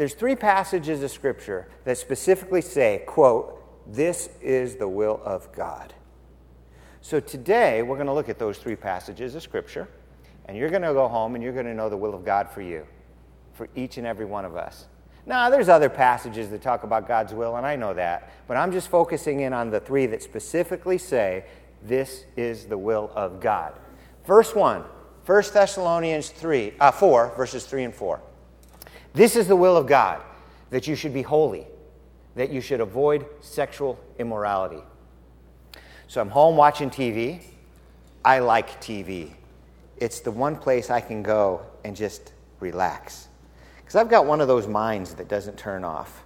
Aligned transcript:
there's 0.00 0.14
three 0.14 0.34
passages 0.34 1.02
of 1.02 1.10
Scripture 1.10 1.68
that 1.84 1.98
specifically 1.98 2.62
say, 2.62 3.02
quote, 3.06 3.62
this 3.86 4.30
is 4.40 4.76
the 4.76 4.88
will 4.88 5.20
of 5.26 5.52
God. 5.52 5.92
So 7.02 7.20
today, 7.20 7.82
we're 7.82 7.96
going 7.96 8.06
to 8.06 8.14
look 8.14 8.30
at 8.30 8.38
those 8.38 8.56
three 8.56 8.76
passages 8.76 9.34
of 9.34 9.42
Scripture, 9.42 9.88
and 10.46 10.56
you're 10.56 10.70
going 10.70 10.80
to 10.80 10.94
go 10.94 11.06
home 11.06 11.34
and 11.34 11.44
you're 11.44 11.52
going 11.52 11.66
to 11.66 11.74
know 11.74 11.90
the 11.90 11.98
will 11.98 12.14
of 12.14 12.24
God 12.24 12.48
for 12.48 12.62
you, 12.62 12.86
for 13.52 13.68
each 13.74 13.98
and 13.98 14.06
every 14.06 14.24
one 14.24 14.46
of 14.46 14.56
us. 14.56 14.86
Now, 15.26 15.50
there's 15.50 15.68
other 15.68 15.90
passages 15.90 16.48
that 16.48 16.62
talk 16.62 16.82
about 16.82 17.06
God's 17.06 17.34
will, 17.34 17.56
and 17.56 17.66
I 17.66 17.76
know 17.76 17.92
that, 17.92 18.32
but 18.48 18.56
I'm 18.56 18.72
just 18.72 18.88
focusing 18.88 19.40
in 19.40 19.52
on 19.52 19.68
the 19.68 19.80
three 19.80 20.06
that 20.06 20.22
specifically 20.22 20.96
say, 20.96 21.44
this 21.82 22.24
is 22.38 22.64
the 22.64 22.78
will 22.78 23.12
of 23.14 23.38
God. 23.38 23.74
Verse 24.24 24.54
1, 24.54 24.82
1 25.26 25.42
Thessalonians 25.52 26.30
3, 26.30 26.72
uh, 26.80 26.90
4, 26.90 27.34
verses 27.36 27.66
3 27.66 27.84
and 27.84 27.94
4. 27.94 28.22
This 29.12 29.36
is 29.36 29.48
the 29.48 29.56
will 29.56 29.76
of 29.76 29.86
God, 29.86 30.20
that 30.70 30.86
you 30.86 30.94
should 30.94 31.12
be 31.12 31.22
holy, 31.22 31.66
that 32.36 32.50
you 32.50 32.60
should 32.60 32.80
avoid 32.80 33.26
sexual 33.40 33.98
immorality. 34.18 34.82
So 36.06 36.20
I'm 36.20 36.30
home 36.30 36.56
watching 36.56 36.90
TV. 36.90 37.42
I 38.24 38.38
like 38.38 38.80
TV. 38.80 39.32
It's 39.96 40.20
the 40.20 40.30
one 40.30 40.56
place 40.56 40.90
I 40.90 41.00
can 41.00 41.22
go 41.22 41.62
and 41.84 41.96
just 41.96 42.32
relax. 42.60 43.28
Because 43.76 43.96
I've 43.96 44.08
got 44.08 44.26
one 44.26 44.40
of 44.40 44.48
those 44.48 44.66
minds 44.66 45.14
that 45.14 45.28
doesn't 45.28 45.58
turn 45.58 45.84
off. 45.84 46.22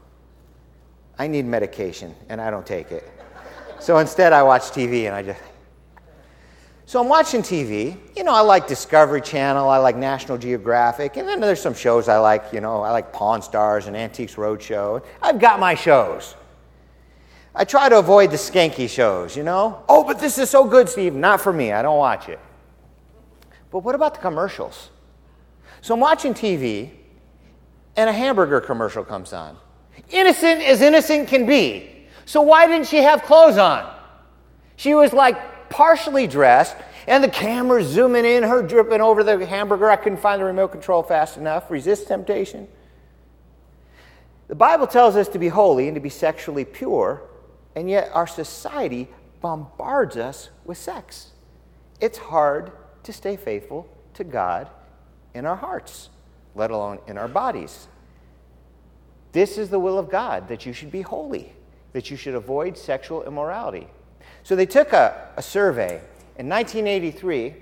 I 1.18 1.26
need 1.26 1.46
medication, 1.46 2.14
and 2.28 2.40
I 2.40 2.50
don't 2.50 2.66
take 2.66 2.90
it. 2.90 3.10
So 3.78 3.98
instead, 3.98 4.32
I 4.32 4.42
watch 4.42 4.62
TV 4.62 5.06
and 5.06 5.14
I 5.14 5.22
just. 5.22 5.40
So 6.86 7.00
I'm 7.00 7.08
watching 7.08 7.40
TV. 7.42 7.96
You 8.14 8.24
know, 8.24 8.34
I 8.34 8.40
like 8.40 8.66
Discovery 8.66 9.22
Channel, 9.22 9.68
I 9.68 9.78
like 9.78 9.96
National 9.96 10.36
Geographic, 10.36 11.16
and 11.16 11.26
then 11.26 11.40
there's 11.40 11.60
some 11.60 11.74
shows 11.74 12.08
I 12.08 12.18
like. 12.18 12.52
You 12.52 12.60
know, 12.60 12.82
I 12.82 12.90
like 12.90 13.12
Pawn 13.12 13.40
Stars 13.40 13.86
and 13.86 13.96
Antiques 13.96 14.34
Roadshow. 14.34 15.02
I've 15.22 15.40
got 15.40 15.58
my 15.60 15.74
shows. 15.74 16.34
I 17.54 17.64
try 17.64 17.88
to 17.88 17.98
avoid 17.98 18.30
the 18.30 18.36
skanky 18.36 18.88
shows, 18.88 19.36
you 19.36 19.44
know? 19.44 19.82
Oh, 19.88 20.04
but 20.04 20.18
this 20.18 20.38
is 20.38 20.50
so 20.50 20.64
good, 20.64 20.88
Steve. 20.88 21.14
Not 21.14 21.40
for 21.40 21.52
me. 21.52 21.72
I 21.72 21.82
don't 21.82 21.98
watch 21.98 22.28
it. 22.28 22.40
But 23.70 23.80
what 23.80 23.94
about 23.94 24.14
the 24.14 24.20
commercials? 24.20 24.90
So 25.80 25.94
I'm 25.94 26.00
watching 26.00 26.34
TV, 26.34 26.90
and 27.96 28.10
a 28.10 28.12
hamburger 28.12 28.60
commercial 28.60 29.04
comes 29.04 29.32
on. 29.32 29.56
Innocent 30.10 30.62
as 30.62 30.82
innocent 30.82 31.28
can 31.28 31.46
be. 31.46 32.08
So 32.26 32.42
why 32.42 32.66
didn't 32.66 32.88
she 32.88 32.98
have 32.98 33.22
clothes 33.22 33.56
on? 33.56 33.94
She 34.76 34.94
was 34.94 35.12
like 35.12 35.53
partially 35.74 36.28
dressed, 36.28 36.76
and 37.08 37.22
the 37.22 37.28
camera's 37.28 37.88
zooming 37.88 38.24
in, 38.24 38.44
her 38.44 38.62
dripping 38.62 39.00
over 39.00 39.24
the 39.24 39.44
hamburger. 39.44 39.90
I 39.90 39.96
couldn't 39.96 40.18
find 40.18 40.40
the 40.40 40.44
remote 40.44 40.68
control 40.68 41.02
fast 41.02 41.36
enough. 41.36 41.68
Resist 41.68 42.06
temptation. 42.06 42.68
The 44.46 44.54
Bible 44.54 44.86
tells 44.86 45.16
us 45.16 45.26
to 45.28 45.38
be 45.38 45.48
holy 45.48 45.88
and 45.88 45.96
to 45.96 46.00
be 46.00 46.08
sexually 46.08 46.64
pure, 46.64 47.22
and 47.74 47.90
yet 47.90 48.08
our 48.12 48.26
society 48.26 49.08
bombards 49.40 50.16
us 50.16 50.50
with 50.64 50.78
sex. 50.78 51.32
It's 52.00 52.18
hard 52.18 52.70
to 53.02 53.12
stay 53.12 53.36
faithful 53.36 53.88
to 54.14 54.22
God 54.22 54.68
in 55.34 55.44
our 55.44 55.56
hearts, 55.56 56.08
let 56.54 56.70
alone 56.70 57.00
in 57.08 57.18
our 57.18 57.28
bodies. 57.28 57.88
This 59.32 59.58
is 59.58 59.70
the 59.70 59.80
will 59.80 59.98
of 59.98 60.08
God 60.08 60.46
that 60.48 60.64
you 60.64 60.72
should 60.72 60.92
be 60.92 61.02
holy 61.02 61.52
that 61.94 62.10
you 62.10 62.16
should 62.16 62.34
avoid 62.34 62.76
sexual 62.76 63.22
immorality. 63.22 63.86
So 64.44 64.54
they 64.54 64.66
took 64.66 64.92
a, 64.92 65.30
a 65.36 65.42
survey. 65.42 66.00
In 66.36 66.48
1983, 66.48 67.54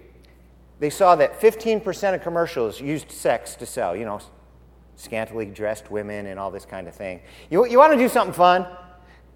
they 0.81 0.91
saw 0.91 1.15
that 1.15 1.41
15% 1.41 2.15
of 2.15 2.23
commercials 2.23 2.81
used 2.81 3.11
sex 3.11 3.55
to 3.55 3.67
sell, 3.67 3.97
you 3.97 4.05
know, 4.05 4.21
scantily 4.97 5.47
dressed 5.47 5.91
women 5.93 6.27
and 6.27 6.39
all 6.41 6.51
this 6.51 6.65
kind 6.65 6.89
of 6.89 6.95
thing. 6.95 7.21
You, 7.51 7.67
you 7.67 7.79
want 7.79 7.93
to 7.93 7.99
do 7.99 8.09
something 8.09 8.35
fun? 8.35 8.67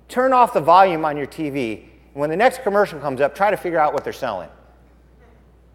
Turn 0.08 0.32
off 0.32 0.52
the 0.52 0.60
volume 0.60 1.04
on 1.04 1.16
your 1.16 1.26
TV. 1.26 1.84
When 2.14 2.30
the 2.30 2.36
next 2.36 2.62
commercial 2.62 2.98
comes 2.98 3.20
up, 3.20 3.34
try 3.34 3.52
to 3.52 3.56
figure 3.56 3.78
out 3.78 3.94
what 3.94 4.02
they're 4.02 4.12
selling. 4.12 4.48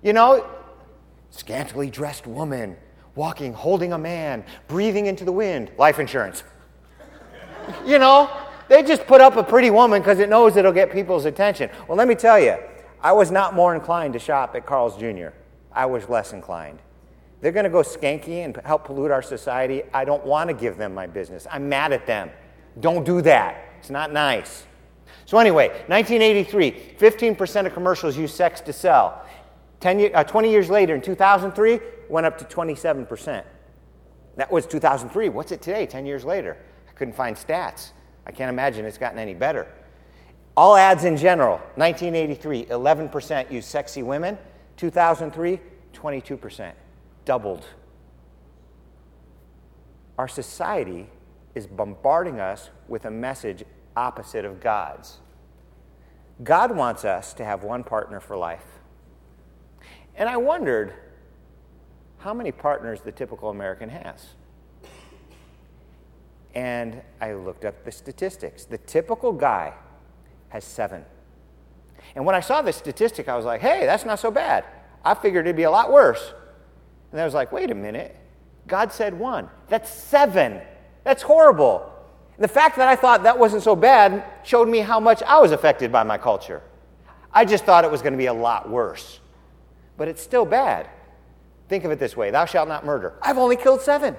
You 0.03 0.11
know, 0.11 0.45
scantily 1.29 1.89
dressed 1.89 2.27
woman, 2.27 2.75
walking, 3.15 3.53
holding 3.53 3.93
a 3.93 3.97
man, 3.97 4.43
breathing 4.67 5.05
into 5.05 5.23
the 5.23 5.31
wind, 5.31 5.71
life 5.77 5.99
insurance. 5.99 6.43
you 7.85 7.97
know, 7.97 8.29
they 8.71 8.81
just 8.83 9.05
put 9.05 9.19
up 9.19 9.35
a 9.35 9.43
pretty 9.43 9.69
woman 9.69 10.01
because 10.01 10.19
it 10.19 10.29
knows 10.29 10.55
it'll 10.55 10.71
get 10.71 10.93
people's 10.93 11.25
attention. 11.25 11.69
Well, 11.89 11.97
let 11.97 12.07
me 12.07 12.15
tell 12.15 12.39
you, 12.39 12.55
I 13.01 13.11
was 13.11 13.29
not 13.29 13.53
more 13.53 13.75
inclined 13.75 14.13
to 14.13 14.19
shop 14.19 14.55
at 14.55 14.65
Carl's 14.65 14.95
Jr., 14.95 15.27
I 15.73 15.85
was 15.87 16.07
less 16.07 16.31
inclined. 16.31 16.79
They're 17.41 17.51
going 17.51 17.65
to 17.65 17.69
go 17.69 17.81
skanky 17.81 18.45
and 18.45 18.55
help 18.63 18.85
pollute 18.85 19.11
our 19.11 19.21
society. 19.21 19.83
I 19.93 20.05
don't 20.05 20.25
want 20.25 20.49
to 20.49 20.53
give 20.53 20.77
them 20.77 20.93
my 20.93 21.05
business. 21.05 21.47
I'm 21.51 21.67
mad 21.67 21.91
at 21.91 22.05
them. 22.05 22.29
Don't 22.79 23.03
do 23.03 23.21
that. 23.23 23.61
It's 23.79 23.89
not 23.89 24.13
nice. 24.13 24.65
So, 25.25 25.37
anyway, 25.37 25.67
1983, 25.87 26.95
15% 26.97 27.65
of 27.65 27.73
commercials 27.73 28.15
use 28.15 28.33
sex 28.33 28.61
to 28.61 28.71
sell. 28.71 29.25
10, 29.81 30.11
uh, 30.15 30.23
20 30.23 30.49
years 30.49 30.69
later, 30.69 30.95
in 30.95 31.01
2003, 31.01 31.79
went 32.07 32.25
up 32.25 32.37
to 32.37 32.45
27%. 32.45 33.43
That 34.37 34.49
was 34.49 34.65
2003. 34.65 35.27
What's 35.27 35.51
it 35.51 35.61
today, 35.61 35.85
10 35.85 36.05
years 36.05 36.23
later? 36.23 36.55
I 36.87 36.93
couldn't 36.93 37.15
find 37.15 37.35
stats. 37.35 37.91
I 38.25 38.31
can't 38.31 38.49
imagine 38.49 38.85
it's 38.85 38.97
gotten 38.97 39.19
any 39.19 39.33
better. 39.33 39.67
All 40.55 40.75
ads 40.75 41.05
in 41.05 41.17
general 41.17 41.57
1983, 41.75 42.65
11% 42.65 43.51
used 43.51 43.67
sexy 43.67 44.03
women. 44.03 44.37
2003, 44.77 45.59
22%. 45.93 46.73
Doubled. 47.25 47.65
Our 50.17 50.27
society 50.27 51.07
is 51.55 51.67
bombarding 51.67 52.39
us 52.39 52.69
with 52.87 53.05
a 53.05 53.11
message 53.11 53.63
opposite 53.95 54.45
of 54.45 54.59
God's. 54.59 55.19
God 56.43 56.75
wants 56.75 57.05
us 57.05 57.33
to 57.35 57.45
have 57.45 57.63
one 57.63 57.83
partner 57.83 58.19
for 58.19 58.35
life. 58.37 58.65
And 60.15 60.27
I 60.27 60.37
wondered 60.37 60.93
how 62.19 62.33
many 62.33 62.51
partners 62.51 63.01
the 63.01 63.11
typical 63.11 63.49
American 63.49 63.89
has. 63.89 64.27
And 66.53 67.01
I 67.21 67.33
looked 67.33 67.65
up 67.65 67.85
the 67.85 67.91
statistics. 67.91 68.65
The 68.65 68.77
typical 68.77 69.31
guy 69.31 69.73
has 70.49 70.65
seven. 70.65 71.05
And 72.15 72.25
when 72.25 72.35
I 72.35 72.41
saw 72.41 72.61
this 72.61 72.75
statistic, 72.75 73.29
I 73.29 73.35
was 73.35 73.45
like, 73.45 73.61
hey, 73.61 73.85
that's 73.85 74.05
not 74.05 74.19
so 74.19 74.31
bad. 74.31 74.65
I 75.03 75.13
figured 75.13 75.45
it'd 75.45 75.55
be 75.55 75.63
a 75.63 75.71
lot 75.71 75.91
worse. 75.91 76.33
And 77.11 77.21
I 77.21 77.25
was 77.25 77.33
like, 77.33 77.51
wait 77.51 77.71
a 77.71 77.75
minute. 77.75 78.15
God 78.67 78.91
said 78.91 79.17
one. 79.17 79.49
That's 79.69 79.89
seven. 79.89 80.61
That's 81.03 81.21
horrible. 81.21 81.91
And 82.35 82.43
the 82.43 82.53
fact 82.53 82.77
that 82.77 82.87
I 82.87 82.95
thought 82.95 83.23
that 83.23 83.37
wasn't 83.37 83.63
so 83.63 83.75
bad 83.75 84.23
showed 84.43 84.67
me 84.67 84.79
how 84.79 84.99
much 84.99 85.23
I 85.23 85.39
was 85.39 85.51
affected 85.51 85.91
by 85.91 86.03
my 86.03 86.17
culture. 86.17 86.61
I 87.33 87.45
just 87.45 87.63
thought 87.63 87.85
it 87.85 87.91
was 87.91 88.01
going 88.01 88.13
to 88.13 88.17
be 88.17 88.25
a 88.25 88.33
lot 88.33 88.69
worse. 88.69 89.19
But 89.97 90.07
it's 90.07 90.21
still 90.21 90.45
bad. 90.45 90.89
Think 91.69 91.85
of 91.85 91.91
it 91.91 91.99
this 91.99 92.17
way 92.17 92.31
Thou 92.31 92.45
shalt 92.45 92.67
not 92.67 92.85
murder. 92.85 93.13
I've 93.21 93.37
only 93.37 93.55
killed 93.55 93.81
seven 93.81 94.15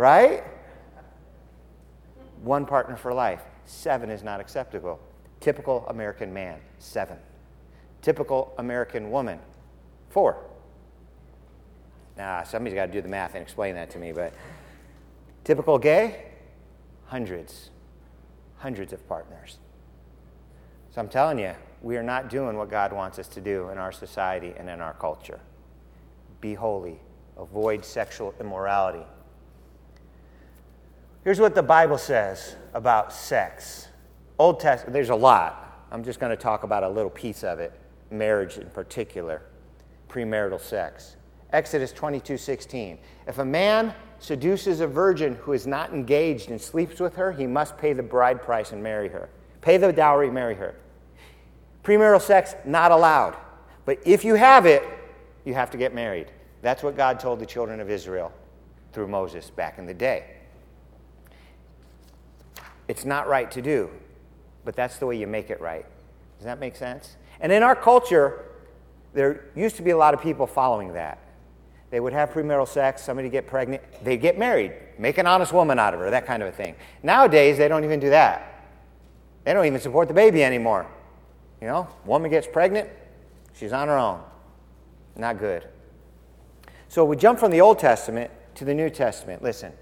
right? 0.00 0.42
One 2.42 2.64
partner 2.64 2.96
for 2.96 3.12
life. 3.12 3.42
Seven 3.66 4.08
is 4.08 4.22
not 4.22 4.40
acceptable. 4.40 4.98
Typical 5.40 5.84
American 5.88 6.32
man, 6.32 6.58
seven. 6.78 7.18
Typical 8.00 8.54
American 8.56 9.10
woman, 9.10 9.38
four. 10.08 10.42
Nah, 12.16 12.44
somebody's 12.44 12.74
got 12.74 12.86
to 12.86 12.92
do 12.92 13.02
the 13.02 13.08
math 13.08 13.34
and 13.34 13.42
explain 13.42 13.74
that 13.74 13.90
to 13.90 13.98
me, 13.98 14.12
but 14.12 14.32
typical 15.44 15.78
gay, 15.78 16.28
hundreds, 17.04 17.68
hundreds 18.56 18.94
of 18.94 19.06
partners. 19.06 19.58
So 20.92 21.02
I'm 21.02 21.08
telling 21.08 21.38
you, 21.38 21.52
we 21.82 21.98
are 21.98 22.02
not 22.02 22.30
doing 22.30 22.56
what 22.56 22.70
God 22.70 22.94
wants 22.94 23.18
us 23.18 23.28
to 23.28 23.40
do 23.42 23.68
in 23.68 23.76
our 23.76 23.92
society 23.92 24.54
and 24.56 24.70
in 24.70 24.80
our 24.80 24.94
culture. 24.94 25.40
Be 26.40 26.54
holy, 26.54 26.98
avoid 27.36 27.84
sexual 27.84 28.34
immorality. 28.40 29.04
Here's 31.22 31.38
what 31.38 31.54
the 31.54 31.62
Bible 31.62 31.98
says 31.98 32.56
about 32.72 33.12
sex. 33.12 33.88
Old 34.38 34.58
Testament, 34.58 34.94
there's 34.94 35.10
a 35.10 35.14
lot. 35.14 35.86
I'm 35.90 36.02
just 36.02 36.18
going 36.18 36.30
to 36.30 36.36
talk 36.36 36.62
about 36.62 36.82
a 36.82 36.88
little 36.88 37.10
piece 37.10 37.44
of 37.44 37.58
it, 37.58 37.78
marriage 38.10 38.56
in 38.56 38.70
particular, 38.70 39.42
premarital 40.08 40.60
sex. 40.60 41.16
Exodus 41.52 41.92
22 41.92 42.38
16. 42.38 42.98
If 43.26 43.38
a 43.38 43.44
man 43.44 43.94
seduces 44.18 44.80
a 44.80 44.86
virgin 44.86 45.34
who 45.34 45.52
is 45.52 45.66
not 45.66 45.92
engaged 45.92 46.50
and 46.50 46.58
sleeps 46.58 47.00
with 47.00 47.16
her, 47.16 47.32
he 47.32 47.46
must 47.46 47.76
pay 47.76 47.92
the 47.92 48.02
bride 48.02 48.40
price 48.40 48.72
and 48.72 48.82
marry 48.82 49.08
her. 49.08 49.28
Pay 49.60 49.76
the 49.76 49.92
dowry, 49.92 50.30
marry 50.30 50.54
her. 50.54 50.74
Premarital 51.84 52.22
sex, 52.22 52.54
not 52.64 52.92
allowed. 52.92 53.36
But 53.84 53.98
if 54.06 54.24
you 54.24 54.36
have 54.36 54.64
it, 54.64 54.82
you 55.44 55.52
have 55.52 55.70
to 55.70 55.76
get 55.76 55.94
married. 55.94 56.30
That's 56.62 56.82
what 56.82 56.96
God 56.96 57.20
told 57.20 57.40
the 57.40 57.46
children 57.46 57.78
of 57.80 57.90
Israel 57.90 58.32
through 58.92 59.08
Moses 59.08 59.50
back 59.50 59.78
in 59.78 59.84
the 59.84 59.94
day. 59.94 60.39
It's 62.90 63.04
not 63.04 63.28
right 63.28 63.48
to 63.52 63.62
do, 63.62 63.88
but 64.64 64.74
that's 64.74 64.98
the 64.98 65.06
way 65.06 65.16
you 65.16 65.28
make 65.28 65.48
it 65.48 65.60
right. 65.60 65.86
Does 66.38 66.44
that 66.44 66.58
make 66.58 66.74
sense? 66.74 67.14
And 67.38 67.52
in 67.52 67.62
our 67.62 67.76
culture, 67.76 68.46
there 69.14 69.44
used 69.54 69.76
to 69.76 69.82
be 69.82 69.90
a 69.90 69.96
lot 69.96 70.12
of 70.12 70.20
people 70.20 70.44
following 70.44 70.94
that. 70.94 71.20
They 71.90 72.00
would 72.00 72.12
have 72.12 72.30
premarital 72.30 72.66
sex, 72.66 73.04
somebody 73.04 73.28
get 73.28 73.46
pregnant, 73.46 73.80
they'd 74.02 74.16
get 74.16 74.40
married, 74.40 74.72
make 74.98 75.18
an 75.18 75.26
honest 75.28 75.52
woman 75.52 75.78
out 75.78 75.94
of 75.94 76.00
her, 76.00 76.10
that 76.10 76.26
kind 76.26 76.42
of 76.42 76.48
a 76.48 76.52
thing. 76.52 76.74
Nowadays, 77.04 77.58
they 77.58 77.68
don't 77.68 77.84
even 77.84 78.00
do 78.00 78.10
that. 78.10 78.66
They 79.44 79.52
don't 79.52 79.66
even 79.66 79.80
support 79.80 80.08
the 80.08 80.14
baby 80.14 80.42
anymore. 80.42 80.84
You 81.60 81.68
know, 81.68 81.86
woman 82.04 82.28
gets 82.28 82.48
pregnant, 82.48 82.88
she's 83.54 83.72
on 83.72 83.86
her 83.86 83.98
own. 83.98 84.20
Not 85.14 85.38
good. 85.38 85.68
So 86.88 87.04
we 87.04 87.14
jump 87.14 87.38
from 87.38 87.52
the 87.52 87.60
Old 87.60 87.78
Testament 87.78 88.32
to 88.56 88.64
the 88.64 88.74
New 88.74 88.90
Testament. 88.90 89.44
Listen, 89.44 89.72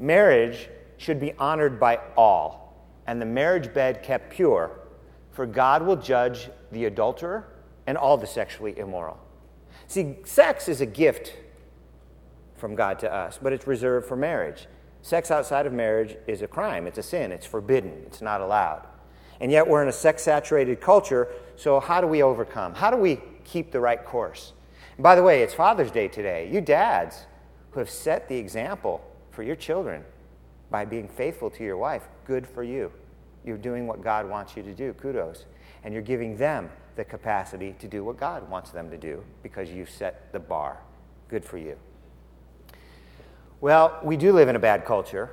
marriage 0.00 0.68
should 0.96 1.20
be 1.20 1.32
honored 1.34 1.78
by 1.78 2.00
all, 2.16 2.74
and 3.06 3.20
the 3.20 3.26
marriage 3.26 3.72
bed 3.72 4.02
kept 4.02 4.30
pure, 4.30 4.78
for 5.32 5.46
God 5.46 5.82
will 5.84 5.96
judge 5.96 6.48
the 6.72 6.86
adulterer 6.86 7.48
and 7.86 7.96
all 7.96 8.16
the 8.16 8.26
sexually 8.26 8.78
immoral. 8.78 9.18
See, 9.86 10.16
sex 10.24 10.68
is 10.68 10.80
a 10.80 10.86
gift 10.86 11.34
from 12.56 12.74
God 12.74 12.98
to 13.00 13.12
us, 13.12 13.38
but 13.40 13.52
it's 13.52 13.66
reserved 13.66 14.06
for 14.06 14.16
marriage. 14.16 14.66
Sex 15.02 15.30
outside 15.30 15.66
of 15.66 15.72
marriage 15.72 16.16
is 16.26 16.42
a 16.42 16.48
crime, 16.48 16.86
it's 16.86 16.98
a 16.98 17.02
sin, 17.02 17.30
it's 17.30 17.46
forbidden, 17.46 17.92
it's 18.06 18.22
not 18.22 18.40
allowed. 18.40 18.86
And 19.40 19.52
yet 19.52 19.68
we're 19.68 19.82
in 19.82 19.88
a 19.88 19.92
sex 19.92 20.22
saturated 20.22 20.80
culture, 20.80 21.28
so 21.56 21.78
how 21.78 22.00
do 22.00 22.06
we 22.06 22.22
overcome? 22.22 22.74
How 22.74 22.90
do 22.90 22.96
we 22.96 23.20
keep 23.44 23.70
the 23.70 23.80
right 23.80 24.02
course? 24.04 24.54
And 24.96 25.04
by 25.04 25.14
the 25.14 25.22
way, 25.22 25.42
it's 25.42 25.54
Father's 25.54 25.90
Day 25.90 26.08
today. 26.08 26.50
You 26.50 26.60
dads 26.60 27.26
who 27.70 27.80
have 27.80 27.90
set 27.90 28.28
the 28.28 28.36
example 28.36 29.04
for 29.30 29.42
your 29.42 29.54
children 29.56 30.02
by 30.70 30.84
being 30.84 31.08
faithful 31.08 31.50
to 31.50 31.64
your 31.64 31.76
wife, 31.76 32.08
good 32.24 32.46
for 32.46 32.62
you. 32.62 32.92
You're 33.44 33.56
doing 33.56 33.86
what 33.86 34.02
God 34.02 34.28
wants 34.28 34.56
you 34.56 34.62
to 34.62 34.74
do. 34.74 34.92
Kudos. 34.94 35.44
And 35.84 35.94
you're 35.94 36.02
giving 36.02 36.36
them 36.36 36.70
the 36.96 37.04
capacity 37.04 37.74
to 37.78 37.86
do 37.86 38.02
what 38.02 38.18
God 38.18 38.48
wants 38.50 38.70
them 38.70 38.90
to 38.90 38.98
do 38.98 39.22
because 39.42 39.70
you've 39.70 39.90
set 39.90 40.32
the 40.32 40.40
bar. 40.40 40.80
Good 41.28 41.44
for 41.44 41.58
you. 41.58 41.76
Well, 43.60 43.98
we 44.02 44.16
do 44.16 44.32
live 44.32 44.48
in 44.48 44.56
a 44.56 44.58
bad 44.60 44.84
culture, 44.84 45.30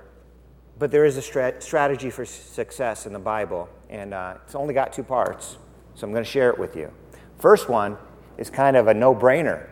but 0.79 0.91
there 0.91 1.05
is 1.05 1.17
a 1.17 1.21
stra- 1.21 1.61
strategy 1.61 2.09
for 2.09 2.25
success 2.25 3.05
in 3.05 3.13
the 3.13 3.19
Bible, 3.19 3.67
and 3.89 4.13
uh, 4.13 4.35
it's 4.45 4.55
only 4.55 4.73
got 4.73 4.93
two 4.93 5.03
parts, 5.03 5.57
so 5.93 6.07
I'm 6.07 6.13
going 6.13 6.23
to 6.23 6.29
share 6.29 6.49
it 6.49 6.57
with 6.57 6.75
you. 6.75 6.91
First 7.37 7.67
one 7.67 7.97
is 8.37 8.49
kind 8.49 8.77
of 8.77 8.87
a 8.87 8.93
no 8.93 9.13
brainer, 9.13 9.67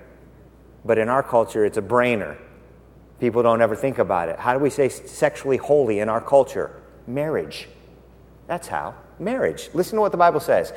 but 0.83 0.97
in 0.97 1.07
our 1.07 1.23
culture, 1.23 1.63
it's 1.63 1.77
a 1.77 1.81
brainer. 1.81 2.37
People 3.21 3.43
don't 3.43 3.61
ever 3.61 3.75
think 3.75 3.99
about 3.99 4.29
it. 4.29 4.39
How 4.39 4.51
do 4.51 4.57
we 4.57 4.71
say 4.71 4.89
sexually 4.89 5.57
holy 5.57 5.99
in 5.99 6.09
our 6.09 6.19
culture? 6.19 6.71
Marriage. 7.05 7.69
That's 8.47 8.67
how. 8.67 8.95
Marriage. 9.19 9.69
Listen 9.75 9.97
to 9.97 10.01
what 10.01 10.11
the 10.11 10.17
Bible 10.17 10.39
says. 10.39 10.73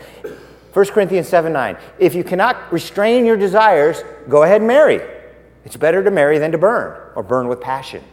1 0.74 0.86
Corinthians 0.88 1.26
7 1.26 1.50
9. 1.50 1.78
If 1.98 2.14
you 2.14 2.22
cannot 2.22 2.70
restrain 2.70 3.24
your 3.24 3.38
desires, 3.38 4.04
go 4.28 4.42
ahead 4.42 4.60
and 4.60 4.68
marry. 4.68 5.00
It's 5.64 5.78
better 5.78 6.04
to 6.04 6.10
marry 6.10 6.36
than 6.36 6.52
to 6.52 6.58
burn 6.58 7.12
or 7.16 7.22
burn 7.22 7.48
with 7.48 7.62
passion. 7.62 8.04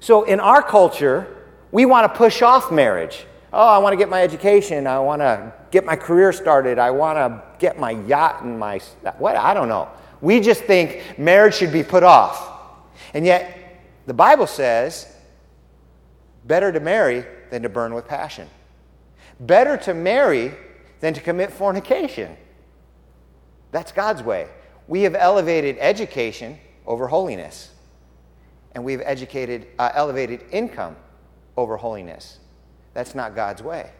So 0.00 0.24
in 0.24 0.40
our 0.40 0.60
culture, 0.60 1.28
we 1.70 1.86
want 1.86 2.12
to 2.12 2.18
push 2.18 2.42
off 2.42 2.72
marriage. 2.72 3.24
Oh, 3.52 3.68
I 3.68 3.78
want 3.78 3.92
to 3.92 3.96
get 3.96 4.08
my 4.08 4.20
education. 4.20 4.88
I 4.88 4.98
want 4.98 5.22
to 5.22 5.52
get 5.70 5.84
my 5.84 5.94
career 5.94 6.32
started. 6.32 6.80
I 6.80 6.90
want 6.90 7.18
to 7.18 7.40
get 7.60 7.78
my 7.78 7.92
yacht 7.92 8.42
and 8.42 8.58
my 8.58 8.80
what? 9.18 9.36
I 9.36 9.54
don't 9.54 9.68
know. 9.68 9.88
We 10.20 10.40
just 10.40 10.64
think 10.64 11.16
marriage 11.16 11.54
should 11.54 11.72
be 11.72 11.84
put 11.84 12.02
off. 12.02 12.54
And 13.14 13.24
yet, 13.24 13.78
the 14.06 14.14
Bible 14.14 14.46
says 14.46 15.12
better 16.44 16.72
to 16.72 16.80
marry 16.80 17.24
than 17.50 17.62
to 17.62 17.68
burn 17.68 17.94
with 17.94 18.06
passion. 18.06 18.48
Better 19.40 19.76
to 19.78 19.94
marry 19.94 20.54
than 21.00 21.14
to 21.14 21.20
commit 21.20 21.52
fornication. 21.52 22.36
That's 23.72 23.92
God's 23.92 24.22
way. 24.22 24.48
We 24.88 25.02
have 25.02 25.14
elevated 25.14 25.76
education 25.80 26.58
over 26.86 27.08
holiness, 27.08 27.70
and 28.74 28.84
we've 28.84 29.02
educated, 29.04 29.66
uh, 29.78 29.90
elevated 29.94 30.44
income 30.52 30.96
over 31.56 31.76
holiness. 31.76 32.38
That's 32.94 33.14
not 33.14 33.34
God's 33.34 33.62
way. 33.62 33.90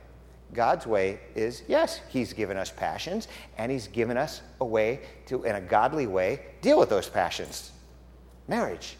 God's 0.52 0.86
way 0.86 1.18
is 1.34 1.64
yes, 1.66 2.00
He's 2.08 2.32
given 2.32 2.56
us 2.56 2.70
passions, 2.70 3.26
and 3.58 3.70
He's 3.72 3.88
given 3.88 4.16
us 4.16 4.42
a 4.60 4.64
way 4.64 5.00
to, 5.26 5.42
in 5.42 5.56
a 5.56 5.60
godly 5.60 6.06
way, 6.06 6.40
deal 6.60 6.78
with 6.78 6.88
those 6.88 7.08
passions. 7.08 7.72
Marriage. 8.48 8.96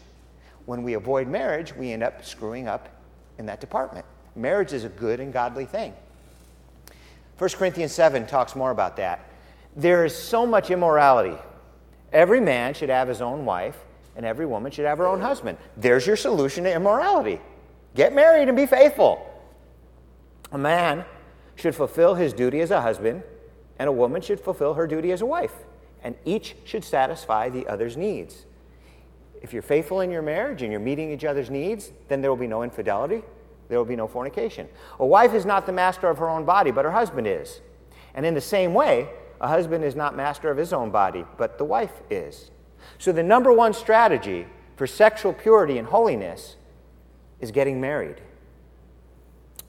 When 0.65 0.83
we 0.83 0.93
avoid 0.93 1.27
marriage, 1.27 1.75
we 1.75 1.91
end 1.91 2.03
up 2.03 2.25
screwing 2.25 2.67
up 2.67 2.89
in 3.37 3.45
that 3.45 3.61
department. 3.61 4.05
Marriage 4.35 4.73
is 4.73 4.83
a 4.83 4.89
good 4.89 5.19
and 5.19 5.31
godly 5.31 5.65
thing. 5.65 5.93
1 7.37 7.49
Corinthians 7.51 7.91
7 7.91 8.25
talks 8.27 8.55
more 8.55 8.71
about 8.71 8.97
that. 8.97 9.29
There 9.75 10.05
is 10.05 10.15
so 10.15 10.45
much 10.45 10.71
immorality 10.71 11.37
Every 12.11 12.39
man 12.39 12.73
should 12.73 12.89
have 12.89 13.07
his 13.07 13.21
own 13.21 13.45
wife, 13.45 13.77
and 14.15 14.25
every 14.25 14.47
woman 14.47 14.71
should 14.71 14.85
have 14.85 14.97
her 14.97 15.07
own 15.07 15.21
husband. 15.21 15.57
There's 15.75 16.07
your 16.07 16.15
solution 16.15 16.63
to 16.63 16.73
immorality. 16.73 17.39
Get 17.95 18.13
married 18.13 18.47
and 18.47 18.57
be 18.57 18.65
faithful. 18.65 19.23
A 20.51 20.57
man 20.57 21.05
should 21.55 21.75
fulfill 21.75 22.15
his 22.15 22.33
duty 22.33 22.61
as 22.61 22.71
a 22.71 22.81
husband, 22.81 23.21
and 23.77 23.87
a 23.87 23.91
woman 23.91 24.21
should 24.21 24.39
fulfill 24.39 24.73
her 24.75 24.87
duty 24.87 25.11
as 25.11 25.21
a 25.21 25.25
wife, 25.25 25.53
and 26.03 26.15
each 26.23 26.55
should 26.63 26.83
satisfy 26.83 27.49
the 27.49 27.67
other's 27.67 27.97
needs. 27.97 28.46
If 29.41 29.53
you're 29.53 29.61
faithful 29.61 30.01
in 30.01 30.11
your 30.11 30.21
marriage 30.21 30.61
and 30.61 30.71
you're 30.71 30.81
meeting 30.81 31.11
each 31.11 31.25
other's 31.25 31.49
needs, 31.49 31.91
then 32.07 32.21
there 32.21 32.31
will 32.31 32.37
be 32.37 32.47
no 32.47 32.63
infidelity, 32.63 33.23
there 33.69 33.77
will 33.77 33.85
be 33.85 33.95
no 33.95 34.07
fornication. 34.07 34.67
A 34.99 35.05
wife 35.05 35.33
is 35.33 35.45
not 35.45 35.65
the 35.65 35.71
master 35.71 36.09
of 36.09 36.17
her 36.17 36.29
own 36.29 36.45
body, 36.45 36.71
but 36.71 36.85
her 36.85 36.91
husband 36.91 37.27
is. 37.27 37.61
And 38.13 38.25
in 38.25 38.33
the 38.33 38.41
same 38.41 38.73
way, 38.73 39.09
a 39.39 39.47
husband 39.47 39.83
is 39.83 39.95
not 39.95 40.15
master 40.15 40.49
of 40.49 40.57
his 40.57 40.73
own 40.73 40.89
body, 40.89 41.25
but 41.37 41.57
the 41.57 41.65
wife 41.65 42.01
is. 42.09 42.51
So, 42.97 43.11
the 43.11 43.23
number 43.23 43.51
one 43.51 43.73
strategy 43.73 44.47
for 44.75 44.87
sexual 44.87 45.33
purity 45.33 45.77
and 45.77 45.87
holiness 45.87 46.55
is 47.39 47.51
getting 47.51 47.79
married. 47.79 48.21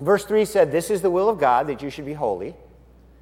Verse 0.01 0.25
3 0.25 0.45
said, 0.45 0.71
This 0.71 0.91
is 0.91 1.03
the 1.03 1.11
will 1.11 1.29
of 1.29 1.39
God, 1.39 1.67
that 1.67 1.83
you 1.83 1.91
should 1.91 2.07
be 2.07 2.13
holy, 2.13 2.55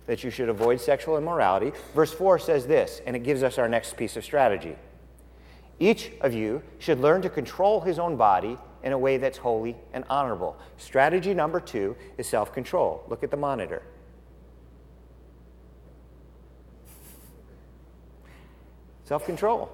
that 0.07 0.23
you 0.23 0.31
should 0.31 0.49
avoid 0.49 0.81
sexual 0.81 1.17
immorality. 1.17 1.73
Verse 1.95 2.13
4 2.13 2.39
says 2.39 2.67
this, 2.67 3.01
and 3.07 3.17
it 3.17 3.21
gives 3.21 3.43
us 3.43 3.59
our 3.59 3.69
next 3.69 3.97
piece 3.97 4.17
of 4.17 4.25
strategy. 4.25 4.77
Each 5.79 6.11
of 6.21 6.33
you 6.33 6.63
should 6.79 7.01
learn 7.01 7.23
to 7.23 7.29
control 7.29 7.81
his 7.81 7.99
own 7.99 8.17
body 8.17 8.57
in 8.83 8.93
a 8.93 8.99
way 8.99 9.19
that's 9.19 9.39
holy 9.39 9.77
and 9.93 10.05
honorable. 10.09 10.57
Strategy 10.79 11.35
number 11.35 11.61
two 11.61 11.97
is 12.17 12.27
self 12.27 12.53
control. 12.53 13.05
Look 13.09 13.23
at 13.23 13.31
the 13.31 13.37
monitor. 13.37 13.83
Self 19.05 19.27
control. 19.27 19.71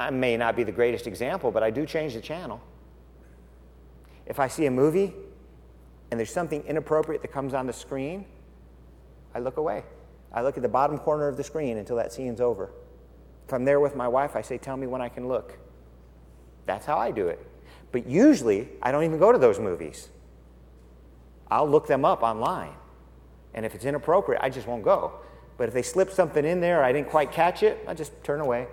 I 0.00 0.10
may 0.10 0.36
not 0.36 0.56
be 0.56 0.64
the 0.64 0.72
greatest 0.72 1.06
example, 1.06 1.52
but 1.52 1.62
I 1.62 1.70
do 1.70 1.86
change 1.86 2.14
the 2.14 2.20
channel. 2.20 2.60
If 4.26 4.40
I 4.40 4.48
see 4.48 4.66
a 4.66 4.70
movie 4.70 5.14
and 6.10 6.18
there's 6.18 6.32
something 6.32 6.62
inappropriate 6.64 7.22
that 7.22 7.28
comes 7.28 7.54
on 7.54 7.66
the 7.66 7.72
screen, 7.72 8.24
I 9.34 9.38
look 9.38 9.58
away. 9.58 9.84
I 10.32 10.42
look 10.42 10.56
at 10.56 10.62
the 10.62 10.68
bottom 10.68 10.98
corner 10.98 11.28
of 11.28 11.36
the 11.36 11.44
screen 11.44 11.78
until 11.78 11.96
that 11.96 12.12
scene's 12.12 12.40
over. 12.40 12.72
If 13.46 13.52
I'm 13.52 13.64
there 13.64 13.80
with 13.80 13.96
my 13.96 14.08
wife, 14.08 14.36
I 14.36 14.42
say, 14.42 14.58
Tell 14.58 14.76
me 14.76 14.86
when 14.86 15.00
I 15.00 15.08
can 15.08 15.28
look. 15.28 15.58
That's 16.66 16.86
how 16.86 16.98
I 16.98 17.10
do 17.10 17.28
it. 17.28 17.44
But 17.90 18.06
usually, 18.06 18.68
I 18.82 18.92
don't 18.92 19.04
even 19.04 19.18
go 19.18 19.32
to 19.32 19.38
those 19.38 19.58
movies. 19.58 20.08
I'll 21.50 21.68
look 21.68 21.86
them 21.86 22.04
up 22.04 22.22
online. 22.22 22.72
And 23.54 23.66
if 23.66 23.74
it's 23.74 23.84
inappropriate, 23.84 24.40
I 24.42 24.48
just 24.48 24.66
won't 24.66 24.82
go. 24.82 25.12
But 25.58 25.68
if 25.68 25.74
they 25.74 25.82
slip 25.82 26.10
something 26.10 26.44
in 26.44 26.60
there, 26.60 26.82
I 26.82 26.92
didn't 26.92 27.10
quite 27.10 27.30
catch 27.30 27.62
it, 27.62 27.84
I 27.86 27.94
just 27.94 28.12
turn 28.24 28.40
away. 28.40 28.66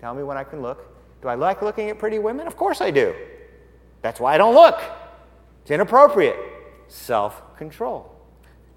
Tell 0.00 0.14
me 0.14 0.22
when 0.22 0.38
I 0.38 0.44
can 0.44 0.62
look. 0.62 0.86
Do 1.20 1.28
I 1.28 1.34
like 1.34 1.60
looking 1.60 1.90
at 1.90 1.98
pretty 1.98 2.18
women? 2.18 2.46
Of 2.46 2.56
course 2.56 2.80
I 2.80 2.90
do. 2.90 3.14
That's 4.00 4.18
why 4.18 4.34
I 4.34 4.38
don't 4.38 4.54
look. 4.54 4.80
It's 5.62 5.70
inappropriate. 5.70 6.36
Self 6.88 7.56
control. 7.58 8.10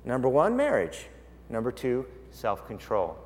Number 0.04 0.28
one, 0.28 0.58
marriage. 0.58 1.08
Number 1.50 1.72
two, 1.72 2.06
self 2.32 2.68
control. 2.68 3.18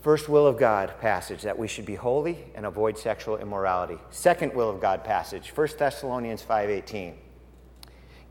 First 0.00 0.30
will 0.30 0.46
of 0.46 0.58
God 0.58 0.94
passage 1.00 1.42
that 1.42 1.58
we 1.58 1.68
should 1.68 1.84
be 1.84 1.94
holy 1.94 2.38
and 2.54 2.64
avoid 2.64 2.96
sexual 2.96 3.36
immorality. 3.36 3.98
Second 4.10 4.54
will 4.54 4.70
of 4.70 4.80
God 4.80 5.04
passage, 5.04 5.50
1 5.50 5.78
Thessalonians 5.78 6.42
5:18. 6.42 7.18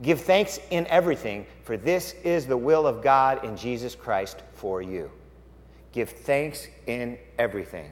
Give 0.02 0.20
thanks 0.20 0.60
in 0.72 0.88
everything, 0.88 1.46
for 1.64 1.78
this 1.78 2.14
is 2.24 2.48
the 2.48 2.58
will 2.58 2.88
of 2.88 3.04
God 3.04 3.44
in 3.44 3.56
Jesus 3.56 3.96
Christ 3.96 4.42
for 4.54 4.82
you. 4.82 5.12
Give 5.92 6.10
thanks 6.10 6.68
in 6.88 7.20
everything. 7.38 7.92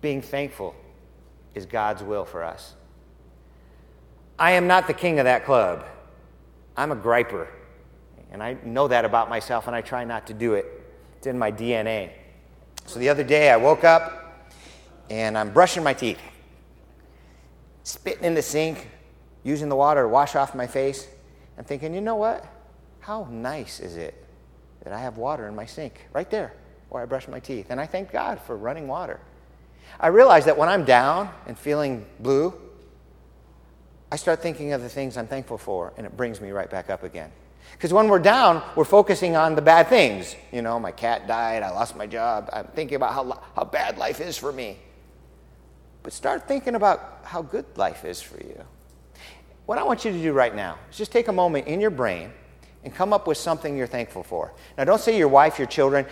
Being 0.00 0.22
thankful 0.22 0.74
is 1.54 1.66
God's 1.66 2.02
will 2.02 2.24
for 2.24 2.42
us. 2.42 2.74
I 4.38 4.52
am 4.52 4.66
not 4.66 4.86
the 4.86 4.94
king 4.94 5.20
of 5.20 5.24
that 5.24 5.44
club. 5.44 5.84
I'm 6.76 6.90
a 6.90 6.96
griper. 6.96 7.46
And 8.32 8.42
I 8.42 8.56
know 8.64 8.88
that 8.88 9.04
about 9.04 9.28
myself, 9.28 9.68
and 9.68 9.76
I 9.76 9.80
try 9.80 10.04
not 10.04 10.26
to 10.26 10.34
do 10.34 10.54
it. 10.54 10.66
It's 11.18 11.28
in 11.28 11.38
my 11.38 11.52
DNA. 11.52 12.10
So 12.86 12.98
the 12.98 13.08
other 13.08 13.24
day, 13.24 13.50
I 13.50 13.56
woke 13.56 13.84
up 13.84 14.48
and 15.10 15.36
I'm 15.36 15.52
brushing 15.52 15.82
my 15.82 15.94
teeth, 15.94 16.20
spitting 17.82 18.24
in 18.24 18.34
the 18.34 18.42
sink, 18.42 18.88
using 19.42 19.68
the 19.68 19.76
water 19.76 20.02
to 20.02 20.08
wash 20.08 20.36
off 20.36 20.54
my 20.54 20.66
face 20.66 21.06
and 21.56 21.66
thinking, 21.66 21.94
you 21.94 22.00
know 22.00 22.16
what? 22.16 22.46
How 23.00 23.28
nice 23.30 23.80
is 23.80 23.96
it 23.96 24.24
that 24.82 24.92
I 24.92 24.98
have 24.98 25.16
water 25.16 25.48
in 25.48 25.54
my 25.54 25.66
sink 25.66 26.06
right 26.12 26.30
there? 26.30 26.54
where 26.94 27.02
I 27.02 27.06
brush 27.06 27.26
my 27.26 27.40
teeth. 27.40 27.66
And 27.70 27.80
I 27.80 27.86
thank 27.86 28.12
God 28.12 28.40
for 28.40 28.56
running 28.56 28.86
water. 28.86 29.18
I 29.98 30.06
realize 30.06 30.44
that 30.44 30.56
when 30.56 30.68
I'm 30.68 30.84
down 30.84 31.28
and 31.44 31.58
feeling 31.58 32.06
blue, 32.20 32.54
I 34.12 34.16
start 34.16 34.40
thinking 34.40 34.72
of 34.72 34.80
the 34.80 34.88
things 34.88 35.16
I'm 35.16 35.26
thankful 35.26 35.58
for, 35.58 35.92
and 35.96 36.06
it 36.06 36.16
brings 36.16 36.40
me 36.40 36.52
right 36.52 36.70
back 36.70 36.90
up 36.90 37.02
again. 37.02 37.32
Because 37.72 37.92
when 37.92 38.08
we're 38.08 38.18
down, 38.18 38.62
we're 38.76 38.84
focusing 38.84 39.36
on 39.36 39.54
the 39.54 39.62
bad 39.62 39.88
things. 39.88 40.36
You 40.52 40.62
know, 40.62 40.78
my 40.78 40.92
cat 40.92 41.26
died, 41.26 41.62
I 41.62 41.70
lost 41.70 41.96
my 41.96 42.06
job, 42.06 42.48
I'm 42.52 42.66
thinking 42.68 42.96
about 42.96 43.12
how, 43.12 43.42
how 43.56 43.64
bad 43.64 43.98
life 43.98 44.20
is 44.20 44.38
for 44.38 44.52
me. 44.52 44.78
But 46.02 46.12
start 46.12 46.46
thinking 46.46 46.74
about 46.74 47.20
how 47.24 47.42
good 47.42 47.64
life 47.76 48.04
is 48.04 48.20
for 48.20 48.36
you. 48.36 48.62
What 49.66 49.78
I 49.78 49.82
want 49.82 50.04
you 50.04 50.12
to 50.12 50.22
do 50.22 50.32
right 50.32 50.54
now 50.54 50.78
is 50.90 50.98
just 50.98 51.10
take 51.10 51.28
a 51.28 51.32
moment 51.32 51.66
in 51.66 51.80
your 51.80 51.90
brain 51.90 52.30
and 52.84 52.94
come 52.94 53.12
up 53.12 53.26
with 53.26 53.38
something 53.38 53.76
you're 53.76 53.86
thankful 53.86 54.22
for. 54.22 54.52
Now, 54.76 54.84
don't 54.84 55.00
say 55.00 55.16
your 55.16 55.28
wife, 55.28 55.58
your 55.58 55.66
children. 55.66 56.06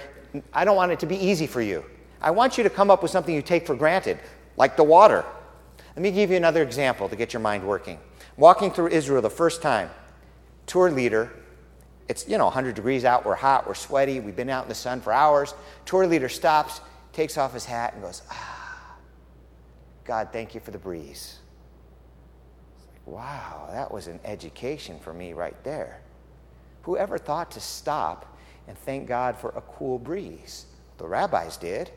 I 0.54 0.64
don't 0.64 0.76
want 0.76 0.92
it 0.92 1.00
to 1.00 1.06
be 1.06 1.16
easy 1.16 1.46
for 1.46 1.60
you. 1.60 1.84
I 2.22 2.30
want 2.30 2.56
you 2.56 2.64
to 2.64 2.70
come 2.70 2.90
up 2.90 3.02
with 3.02 3.10
something 3.10 3.34
you 3.34 3.42
take 3.42 3.66
for 3.66 3.74
granted, 3.74 4.18
like 4.56 4.76
the 4.76 4.84
water. 4.84 5.24
Let 5.94 6.02
me 6.02 6.10
give 6.10 6.30
you 6.30 6.36
another 6.36 6.62
example 6.62 7.08
to 7.10 7.16
get 7.16 7.34
your 7.34 7.40
mind 7.40 7.66
working. 7.66 7.98
Walking 8.38 8.70
through 8.70 8.88
Israel 8.88 9.20
the 9.20 9.28
first 9.28 9.60
time, 9.60 9.90
tour 10.66 10.90
leader, 10.90 11.30
it's, 12.08 12.28
you 12.28 12.38
know, 12.38 12.44
100 12.44 12.74
degrees 12.74 13.04
out, 13.04 13.24
we're 13.24 13.34
hot, 13.34 13.66
we're 13.66 13.74
sweaty, 13.74 14.20
we've 14.20 14.36
been 14.36 14.50
out 14.50 14.64
in 14.64 14.68
the 14.68 14.74
sun 14.74 15.00
for 15.00 15.12
hours. 15.12 15.54
Tour 15.86 16.06
leader 16.06 16.28
stops, 16.28 16.80
takes 17.12 17.38
off 17.38 17.54
his 17.54 17.64
hat, 17.64 17.94
and 17.94 18.02
goes, 18.02 18.22
Ah, 18.30 18.96
God, 20.04 20.28
thank 20.32 20.54
you 20.54 20.60
for 20.60 20.72
the 20.72 20.78
breeze. 20.78 21.38
Like, 22.90 23.14
wow, 23.14 23.68
that 23.72 23.92
was 23.92 24.08
an 24.08 24.20
education 24.24 24.98
for 24.98 25.12
me 25.12 25.32
right 25.32 25.62
there. 25.64 26.00
Whoever 26.82 27.18
thought 27.18 27.50
to 27.52 27.60
stop 27.60 28.36
and 28.66 28.76
thank 28.76 29.06
God 29.06 29.36
for 29.36 29.50
a 29.50 29.60
cool 29.60 29.98
breeze? 29.98 30.66
The 30.98 31.06
rabbis 31.06 31.56
did. 31.56 31.90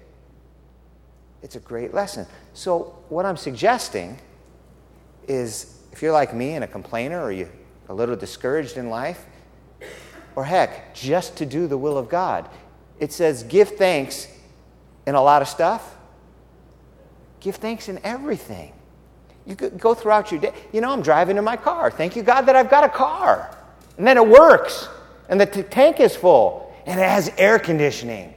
It's 1.41 1.55
a 1.55 1.59
great 1.59 1.93
lesson. 1.93 2.25
So, 2.53 2.95
what 3.09 3.25
I'm 3.25 3.38
suggesting 3.38 4.19
is 5.27 5.79
if 5.91 6.01
you're 6.01 6.12
like 6.12 6.33
me 6.33 6.53
and 6.53 6.63
a 6.63 6.67
complainer 6.67 7.21
or 7.21 7.31
you're 7.31 7.50
a 7.89 7.93
little 7.93 8.15
discouraged 8.15 8.77
in 8.77 8.89
life, 8.89 9.25
or 10.36 10.44
heck, 10.44 10.94
just 10.94 11.38
to 11.38 11.46
do 11.46 11.68
the 11.68 11.77
will 11.77 11.98
of 11.98 12.10
God, 12.10 12.50
it 13.00 13.12
says 13.12 13.44
give 13.44 13.70
thanks 13.70 14.27
in 15.06 15.15
a 15.15 15.22
lot 15.22 15.42
of 15.42 15.48
stuff. 15.48 15.96
Give 17.39 17.56
thanks 17.56 17.89
in 17.89 18.00
everything. 18.04 18.74
You 19.46 19.56
could 19.56 19.80
go 19.80 19.94
throughout 19.94 20.32
your 20.32 20.42
day. 20.42 20.54
You 20.74 20.82
know, 20.82 20.92
I'm 20.92 21.01
driving 21.01 21.38
in 21.38 21.44
my 21.44 21.58
car. 21.58 21.92
Thank 21.92 22.15
you, 22.15 22.24
God, 22.24 22.42
that 22.42 22.56
I've 22.56 22.70
got 22.70 22.84
a 22.84 22.89
car. 22.89 23.56
And 23.98 24.08
then 24.08 24.18
it 24.18 24.27
works. 24.27 24.89
And 25.30 25.39
the 25.39 25.46
t- 25.46 25.63
tank 25.63 26.00
is 26.00 26.15
full. 26.15 26.74
And 26.86 27.00
it 27.00 27.08
has 27.08 27.32
air 27.38 27.60
conditioning. 27.60 28.34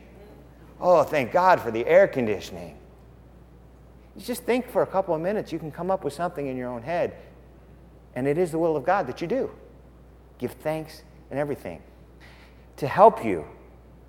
Oh, 0.81 1.03
thank 1.03 1.33
God 1.33 1.61
for 1.61 1.71
the 1.71 1.87
air 1.87 2.07
conditioning. 2.07 2.77
You 4.17 4.23
just 4.23 4.45
think 4.45 4.69
for 4.69 4.83
a 4.83 4.87
couple 4.87 5.15
of 5.15 5.21
minutes, 5.21 5.53
you 5.53 5.59
can 5.59 5.71
come 5.71 5.91
up 5.91 6.05
with 6.05 6.13
something 6.13 6.47
in 6.47 6.57
your 6.57 6.69
own 6.69 6.83
head. 6.83 7.15
And 8.15 8.27
it 8.27 8.37
is 8.37 8.51
the 8.51 8.59
will 8.59 8.77
of 8.77 8.85
God 8.85 9.07
that 9.07 9.21
you 9.21 9.27
do. 9.27 9.51
Give 10.39 10.53
thanks 10.53 11.03
in 11.31 11.39
everything. 11.39 11.83
To 12.79 12.87
help 12.87 13.25
you 13.25 13.45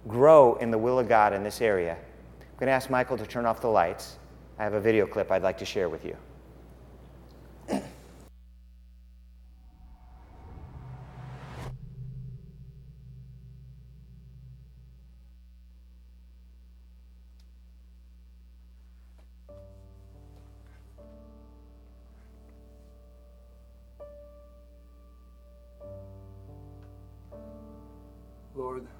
grow 0.08 0.54
in 0.58 0.70
the 0.70 0.78
will 0.78 1.00
of 1.00 1.10
God 1.10 1.34
in 1.34 1.44
this 1.44 1.60
area, 1.60 1.94
I'm 1.94 2.58
going 2.60 2.68
to 2.68 2.72
ask 2.72 2.90
Michael 2.92 3.18
to 3.18 3.26
turn 3.26 3.48
off 3.48 3.62
the 3.62 3.68
lights. 3.68 4.20
I 4.60 4.64
have 4.64 4.74
a 4.74 4.80
video 4.80 5.08
clip 5.08 5.32
I'd 5.32 5.42
like 5.42 5.58
to 5.58 5.66
share 5.66 5.90
with 5.90 6.06
you. 6.06 6.16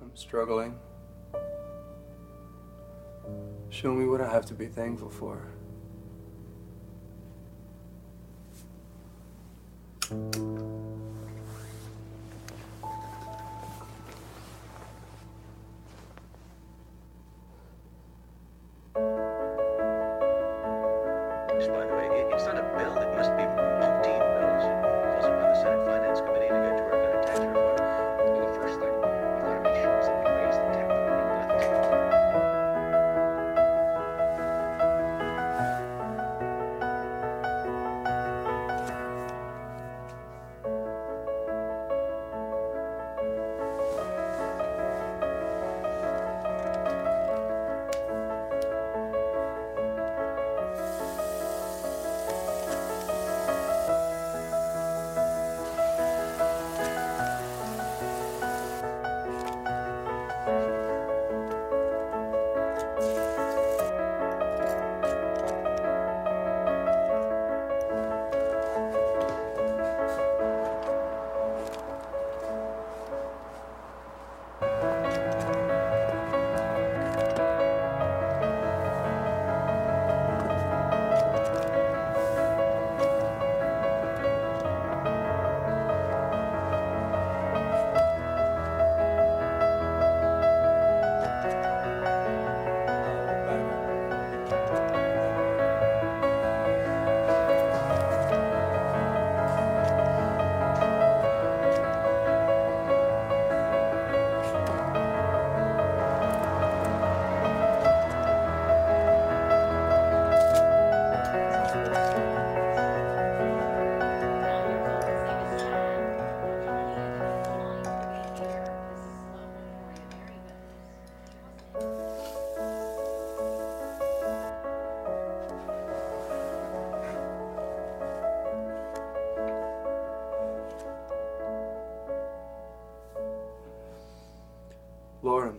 I'm 0.02 0.16
struggling. 0.16 0.78
Show 3.70 3.94
me 3.94 4.06
what 4.06 4.22
I 4.22 4.32
have 4.32 4.46
to 4.48 4.54
be 4.54 4.68
thankful 4.68 5.10
for. 5.10 5.48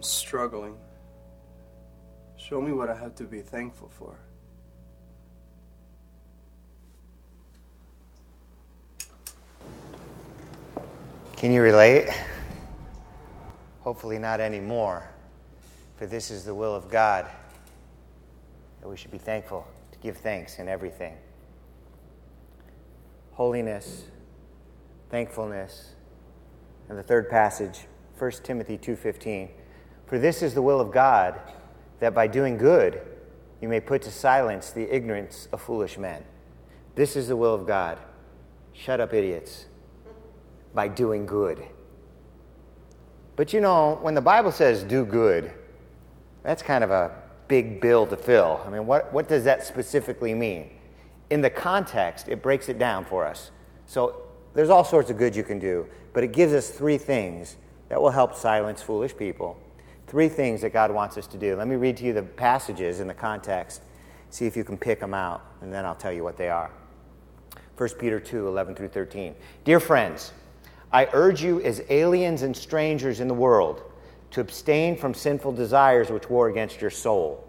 I'm 0.00 0.04
struggling. 0.04 0.78
Show 2.38 2.62
me 2.62 2.72
what 2.72 2.88
I 2.88 2.96
have 2.96 3.14
to 3.16 3.24
be 3.24 3.42
thankful 3.42 3.90
for. 3.90 4.16
Can 11.36 11.52
you 11.52 11.60
relate? 11.60 12.08
Hopefully, 13.80 14.18
not 14.18 14.40
anymore. 14.40 15.06
For 15.98 16.06
this 16.06 16.30
is 16.30 16.46
the 16.46 16.54
will 16.54 16.74
of 16.74 16.88
God 16.88 17.26
that 18.80 18.88
we 18.88 18.96
should 18.96 19.10
be 19.10 19.18
thankful, 19.18 19.68
to 19.92 19.98
give 19.98 20.16
thanks 20.16 20.58
in 20.58 20.66
everything. 20.66 21.14
Holiness, 23.32 24.04
thankfulness, 25.10 25.92
and 26.88 26.96
the 26.96 27.02
third 27.02 27.28
passage, 27.28 27.80
1 28.18 28.42
Timothy 28.42 28.78
2:15. 28.78 29.50
For 30.10 30.18
this 30.18 30.42
is 30.42 30.54
the 30.54 30.62
will 30.62 30.80
of 30.80 30.90
God, 30.90 31.38
that 32.00 32.14
by 32.14 32.26
doing 32.26 32.58
good 32.58 33.00
you 33.60 33.68
may 33.68 33.78
put 33.78 34.02
to 34.02 34.10
silence 34.10 34.72
the 34.72 34.92
ignorance 34.92 35.46
of 35.52 35.62
foolish 35.62 35.98
men. 35.98 36.24
This 36.96 37.14
is 37.14 37.28
the 37.28 37.36
will 37.36 37.54
of 37.54 37.64
God. 37.64 37.96
Shut 38.72 38.98
up, 38.98 39.14
idiots, 39.14 39.66
by 40.74 40.88
doing 40.88 41.26
good. 41.26 41.62
But 43.36 43.52
you 43.52 43.60
know, 43.60 44.00
when 44.02 44.14
the 44.14 44.20
Bible 44.20 44.50
says 44.50 44.82
do 44.82 45.04
good, 45.04 45.52
that's 46.42 46.60
kind 46.60 46.82
of 46.82 46.90
a 46.90 47.12
big 47.46 47.80
bill 47.80 48.04
to 48.08 48.16
fill. 48.16 48.60
I 48.66 48.70
mean, 48.70 48.86
what, 48.86 49.12
what 49.12 49.28
does 49.28 49.44
that 49.44 49.64
specifically 49.64 50.34
mean? 50.34 50.70
In 51.30 51.40
the 51.40 51.50
context, 51.50 52.28
it 52.28 52.42
breaks 52.42 52.68
it 52.68 52.80
down 52.80 53.04
for 53.04 53.24
us. 53.24 53.52
So 53.86 54.22
there's 54.54 54.70
all 54.70 54.82
sorts 54.82 55.08
of 55.08 55.18
good 55.18 55.36
you 55.36 55.44
can 55.44 55.60
do, 55.60 55.86
but 56.12 56.24
it 56.24 56.32
gives 56.32 56.52
us 56.52 56.68
three 56.68 56.98
things 56.98 57.58
that 57.88 58.02
will 58.02 58.10
help 58.10 58.34
silence 58.34 58.82
foolish 58.82 59.16
people. 59.16 59.56
Three 60.10 60.28
things 60.28 60.60
that 60.62 60.72
God 60.72 60.90
wants 60.90 61.16
us 61.16 61.28
to 61.28 61.38
do. 61.38 61.54
Let 61.54 61.68
me 61.68 61.76
read 61.76 61.96
to 61.98 62.04
you 62.04 62.12
the 62.12 62.24
passages 62.24 62.98
in 62.98 63.06
the 63.06 63.14
context. 63.14 63.82
See 64.30 64.44
if 64.44 64.56
you 64.56 64.64
can 64.64 64.76
pick 64.76 64.98
them 64.98 65.14
out, 65.14 65.40
and 65.60 65.72
then 65.72 65.84
I'll 65.84 65.94
tell 65.94 66.10
you 66.10 66.24
what 66.24 66.36
they 66.36 66.48
are. 66.48 66.72
1 67.76 67.90
Peter 67.90 68.18
2 68.18 68.48
11 68.48 68.74
through 68.74 68.88
13. 68.88 69.36
Dear 69.62 69.78
friends, 69.78 70.32
I 70.92 71.08
urge 71.12 71.44
you 71.44 71.60
as 71.60 71.84
aliens 71.90 72.42
and 72.42 72.56
strangers 72.56 73.20
in 73.20 73.28
the 73.28 73.34
world 73.34 73.82
to 74.32 74.40
abstain 74.40 74.96
from 74.96 75.14
sinful 75.14 75.52
desires 75.52 76.10
which 76.10 76.28
war 76.28 76.48
against 76.48 76.80
your 76.80 76.90
soul. 76.90 77.46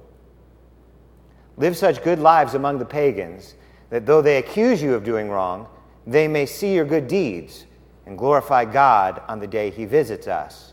Live 1.57 1.75
such 1.75 2.03
good 2.03 2.19
lives 2.19 2.53
among 2.53 2.77
the 2.77 2.85
pagans 2.85 3.55
that 3.89 4.05
though 4.05 4.21
they 4.21 4.37
accuse 4.37 4.83
you 4.83 4.93
of 4.93 5.03
doing 5.03 5.31
wrong, 5.31 5.67
they 6.05 6.27
may 6.27 6.45
see 6.45 6.75
your 6.75 6.85
good 6.85 7.07
deeds 7.07 7.65
and 8.05 8.19
glorify 8.19 8.65
God 8.65 9.23
on 9.27 9.39
the 9.39 9.47
day 9.47 9.71
he 9.71 9.85
visits 9.85 10.27
us. 10.27 10.70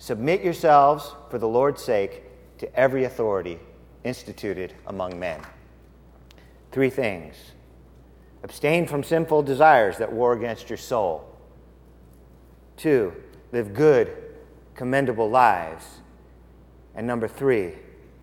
Submit 0.00 0.42
yourselves, 0.42 1.14
for 1.28 1.36
the 1.38 1.46
Lord's 1.46 1.82
sake, 1.82 2.22
to 2.56 2.74
every 2.74 3.04
authority 3.04 3.60
instituted 4.02 4.72
among 4.86 5.20
men. 5.20 5.42
Three 6.72 6.88
things 6.88 7.36
abstain 8.42 8.86
from 8.86 9.04
sinful 9.04 9.42
desires 9.42 9.98
that 9.98 10.10
war 10.10 10.32
against 10.32 10.70
your 10.70 10.78
soul. 10.78 11.28
Two, 12.78 13.12
live 13.52 13.74
good, 13.74 14.16
commendable 14.74 15.28
lives. 15.28 15.84
And 16.94 17.06
number 17.06 17.28
three, 17.28 17.74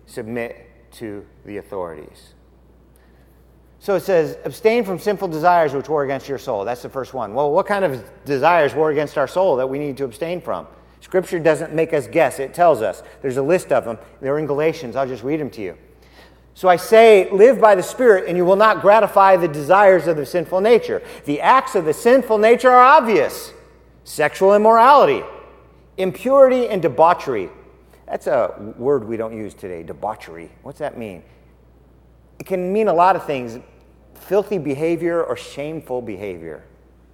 submit 0.04 0.68
to 0.94 1.24
the 1.44 1.58
authorities. 1.58 2.34
So 3.78 3.94
it 3.94 4.00
says, 4.00 4.36
abstain 4.44 4.82
from 4.82 4.98
sinful 4.98 5.28
desires 5.28 5.72
which 5.74 5.88
war 5.88 6.02
against 6.02 6.28
your 6.28 6.38
soul. 6.38 6.64
That's 6.64 6.82
the 6.82 6.88
first 6.88 7.14
one. 7.14 7.34
Well, 7.34 7.52
what 7.52 7.66
kind 7.66 7.84
of 7.84 8.02
desires 8.24 8.74
war 8.74 8.90
against 8.90 9.16
our 9.16 9.28
soul 9.28 9.54
that 9.54 9.68
we 9.68 9.78
need 9.78 9.96
to 9.98 10.04
abstain 10.04 10.40
from? 10.40 10.66
Scripture 11.00 11.38
doesn't 11.38 11.72
make 11.72 11.92
us 11.92 12.06
guess, 12.06 12.38
it 12.38 12.54
tells 12.54 12.82
us. 12.82 13.02
There's 13.22 13.36
a 13.36 13.42
list 13.42 13.72
of 13.72 13.84
them. 13.84 13.98
They're 14.20 14.38
in 14.38 14.46
Galatians. 14.46 14.96
I'll 14.96 15.06
just 15.06 15.22
read 15.22 15.40
them 15.40 15.50
to 15.50 15.62
you. 15.62 15.78
So 16.54 16.68
I 16.68 16.74
say, 16.74 17.30
live 17.30 17.60
by 17.60 17.76
the 17.76 17.84
Spirit, 17.84 18.24
and 18.26 18.36
you 18.36 18.44
will 18.44 18.56
not 18.56 18.80
gratify 18.80 19.36
the 19.36 19.46
desires 19.46 20.08
of 20.08 20.16
the 20.16 20.26
sinful 20.26 20.60
nature. 20.60 21.02
The 21.24 21.40
acts 21.40 21.76
of 21.76 21.84
the 21.84 21.94
sinful 21.94 22.38
nature 22.38 22.70
are 22.70 22.82
obvious 22.82 23.52
sexual 24.02 24.54
immorality, 24.54 25.22
impurity, 25.98 26.66
and 26.66 26.82
debauchery. 26.82 27.50
That's 28.06 28.26
a 28.26 28.54
word 28.76 29.06
we 29.06 29.16
don't 29.16 29.36
use 29.36 29.54
today, 29.54 29.82
debauchery. 29.82 30.50
What's 30.62 30.78
that 30.78 30.98
mean? 30.98 31.22
It 32.38 32.46
can 32.46 32.72
mean 32.72 32.88
a 32.88 32.94
lot 32.94 33.16
of 33.16 33.24
things 33.24 33.58
filthy 34.14 34.58
behavior 34.58 35.22
or 35.22 35.36
shameful 35.36 36.02
behavior. 36.02 36.64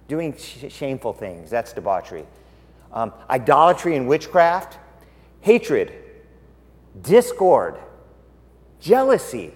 Doing 0.07 0.35
sh- 0.37 0.65
shameful 0.69 1.13
things, 1.13 1.49
that's 1.49 1.73
debauchery. 1.73 2.25
Um, 2.95 3.13
idolatry 3.29 3.95
and 3.95 4.07
witchcraft, 4.07 4.79
hatred, 5.41 5.93
discord, 7.01 7.77
jealousy, 8.79 9.53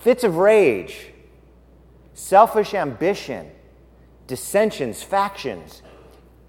fits 0.00 0.24
of 0.24 0.36
rage, 0.36 1.12
selfish 2.14 2.74
ambition, 2.74 3.50
dissensions, 4.26 5.02
factions, 5.02 5.82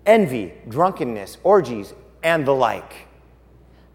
envy, 0.06 0.54
drunkenness, 0.68 1.38
orgies, 1.44 1.94
and 2.24 2.46
the 2.46 2.54
like. 2.54 3.08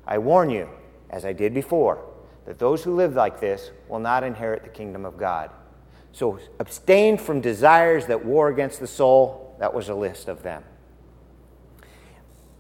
I 0.06 0.18
warn 0.18 0.50
you, 0.50 0.68
as 1.10 1.24
I 1.24 1.32
did 1.32 1.52
before, 1.52 2.04
that 2.46 2.58
those 2.58 2.84
who 2.84 2.94
live 2.94 3.14
like 3.14 3.40
this 3.40 3.70
will 3.88 3.98
not 3.98 4.22
inherit 4.22 4.62
the 4.62 4.68
kingdom 4.68 5.04
of 5.04 5.16
God. 5.16 5.50
So 6.12 6.38
abstain 6.60 7.18
from 7.18 7.40
desires 7.40 8.06
that 8.06 8.24
war 8.24 8.48
against 8.48 8.78
the 8.78 8.86
soul. 8.86 9.56
That 9.58 9.74
was 9.74 9.88
a 9.88 9.94
list 9.94 10.28
of 10.28 10.42
them. 10.42 10.62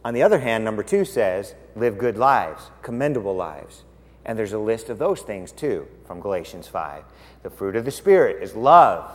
On 0.04 0.12
the 0.12 0.22
other 0.22 0.40
hand, 0.40 0.64
number 0.64 0.82
two 0.82 1.04
says, 1.04 1.54
live 1.74 1.96
good 1.96 2.18
lives, 2.18 2.70
commendable 2.82 3.34
lives. 3.34 3.84
And 4.24 4.38
there's 4.38 4.52
a 4.52 4.58
list 4.58 4.90
of 4.90 4.98
those 4.98 5.22
things 5.22 5.50
too 5.50 5.88
from 6.06 6.20
Galatians 6.20 6.68
5. 6.68 7.04
The 7.42 7.50
fruit 7.50 7.76
of 7.76 7.84
the 7.84 7.90
Spirit 7.90 8.42
is 8.42 8.54
love, 8.54 9.10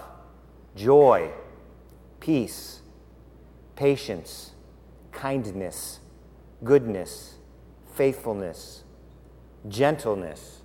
joy, 0.75 1.31
peace, 2.19 2.81
patience, 3.75 4.51
kindness, 5.11 5.99
goodness, 6.63 7.35
faithfulness, 7.93 8.83
gentleness, 9.67 10.61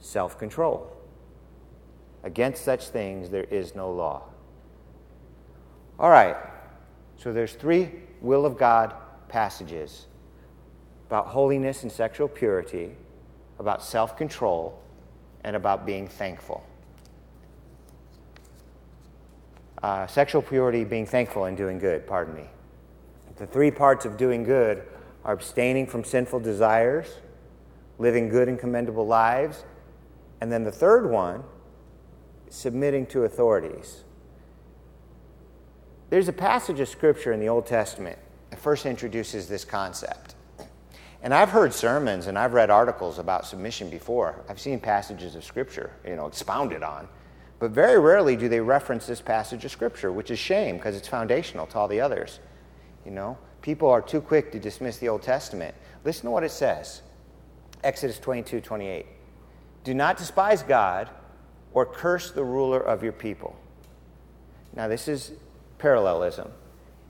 self 0.00 0.38
control. 0.38 0.96
Against 2.24 2.64
such 2.64 2.88
things 2.88 3.30
there 3.30 3.44
is 3.44 3.74
no 3.74 3.90
law. 3.90 4.24
All 5.98 6.10
right, 6.10 6.36
so 7.16 7.32
there's 7.32 7.54
three 7.54 7.90
will 8.20 8.46
of 8.46 8.56
God 8.56 8.94
passages 9.32 10.06
about 11.08 11.26
holiness 11.26 11.82
and 11.82 11.90
sexual 11.90 12.28
purity, 12.28 12.94
about 13.58 13.82
self 13.82 14.16
control, 14.16 14.78
and 15.42 15.56
about 15.56 15.84
being 15.84 16.06
thankful. 16.06 16.62
Uh, 19.82 20.06
sexual 20.06 20.42
purity, 20.42 20.84
being 20.84 21.06
thankful, 21.06 21.46
and 21.46 21.56
doing 21.56 21.78
good, 21.78 22.06
pardon 22.06 22.34
me. 22.34 22.44
The 23.36 23.46
three 23.46 23.70
parts 23.70 24.04
of 24.04 24.16
doing 24.16 24.44
good 24.44 24.82
are 25.24 25.32
abstaining 25.32 25.86
from 25.86 26.04
sinful 26.04 26.40
desires, 26.40 27.18
living 27.98 28.28
good 28.28 28.48
and 28.48 28.58
commendable 28.58 29.06
lives, 29.06 29.64
and 30.40 30.52
then 30.52 30.62
the 30.62 30.72
third 30.72 31.10
one, 31.10 31.42
submitting 32.48 33.06
to 33.06 33.24
authorities. 33.24 34.04
There's 36.10 36.28
a 36.28 36.32
passage 36.32 36.78
of 36.80 36.88
scripture 36.88 37.32
in 37.32 37.40
the 37.40 37.48
Old 37.48 37.66
Testament 37.66 38.18
first 38.58 38.86
introduces 38.86 39.48
this 39.48 39.64
concept. 39.64 40.34
And 41.22 41.32
I've 41.32 41.50
heard 41.50 41.72
sermons 41.72 42.26
and 42.26 42.38
I've 42.38 42.52
read 42.52 42.70
articles 42.70 43.18
about 43.18 43.46
submission 43.46 43.88
before. 43.88 44.44
I've 44.48 44.60
seen 44.60 44.80
passages 44.80 45.36
of 45.36 45.44
scripture, 45.44 45.92
you 46.06 46.16
know, 46.16 46.26
expounded 46.26 46.82
on. 46.82 47.08
But 47.60 47.70
very 47.70 48.00
rarely 48.00 48.34
do 48.34 48.48
they 48.48 48.60
reference 48.60 49.06
this 49.06 49.20
passage 49.20 49.64
of 49.64 49.70
scripture, 49.70 50.10
which 50.10 50.32
is 50.32 50.38
shame 50.38 50.76
because 50.76 50.96
it's 50.96 51.06
foundational 51.06 51.66
to 51.68 51.78
all 51.78 51.86
the 51.86 52.00
others. 52.00 52.40
You 53.04 53.12
know, 53.12 53.38
people 53.62 53.88
are 53.88 54.02
too 54.02 54.20
quick 54.20 54.50
to 54.50 54.58
dismiss 54.58 54.98
the 54.98 55.08
Old 55.08 55.22
Testament. 55.22 55.74
Listen 56.04 56.24
to 56.24 56.30
what 56.32 56.42
it 56.42 56.50
says. 56.50 57.02
Exodus 57.84 58.18
22, 58.18 58.60
28. 58.60 59.06
Do 59.84 59.94
not 59.94 60.16
despise 60.16 60.64
God 60.64 61.08
or 61.72 61.86
curse 61.86 62.32
the 62.32 62.44
ruler 62.44 62.80
of 62.80 63.04
your 63.04 63.12
people. 63.12 63.56
Now, 64.74 64.88
this 64.88 65.06
is 65.06 65.32
parallelism. 65.78 66.50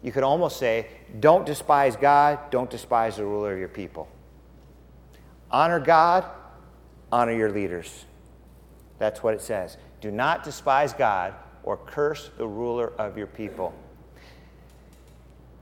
You 0.02 0.10
could 0.12 0.24
almost 0.24 0.58
say, 0.58 0.88
don't 1.20 1.46
despise 1.46 1.96
God, 1.96 2.38
don't 2.50 2.68
despise 2.68 3.16
the 3.16 3.24
ruler 3.24 3.52
of 3.52 3.58
your 3.58 3.68
people. 3.68 4.08
Honor 5.50 5.78
God, 5.78 6.24
honor 7.12 7.32
your 7.32 7.50
leaders. 7.50 8.04
That's 8.98 9.22
what 9.22 9.34
it 9.34 9.42
says. 9.42 9.76
Do 10.00 10.10
not 10.10 10.42
despise 10.42 10.92
God 10.92 11.34
or 11.62 11.76
curse 11.76 12.30
the 12.36 12.46
ruler 12.46 12.92
of 12.98 13.16
your 13.16 13.26
people. 13.26 13.74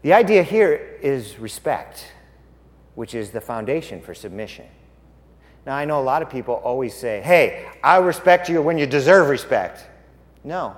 The 0.02 0.14
idea 0.14 0.42
here 0.42 0.98
is 1.02 1.38
respect, 1.38 2.06
which 2.94 3.14
is 3.14 3.30
the 3.30 3.40
foundation 3.40 4.00
for 4.00 4.14
submission. 4.14 4.66
Now, 5.66 5.76
I 5.76 5.84
know 5.84 6.00
a 6.00 6.02
lot 6.02 6.22
of 6.22 6.30
people 6.30 6.54
always 6.54 6.94
say, 6.94 7.20
hey, 7.20 7.68
I 7.84 7.98
respect 7.98 8.48
you 8.48 8.62
when 8.62 8.78
you 8.78 8.86
deserve 8.86 9.28
respect. 9.28 9.84
No. 10.42 10.74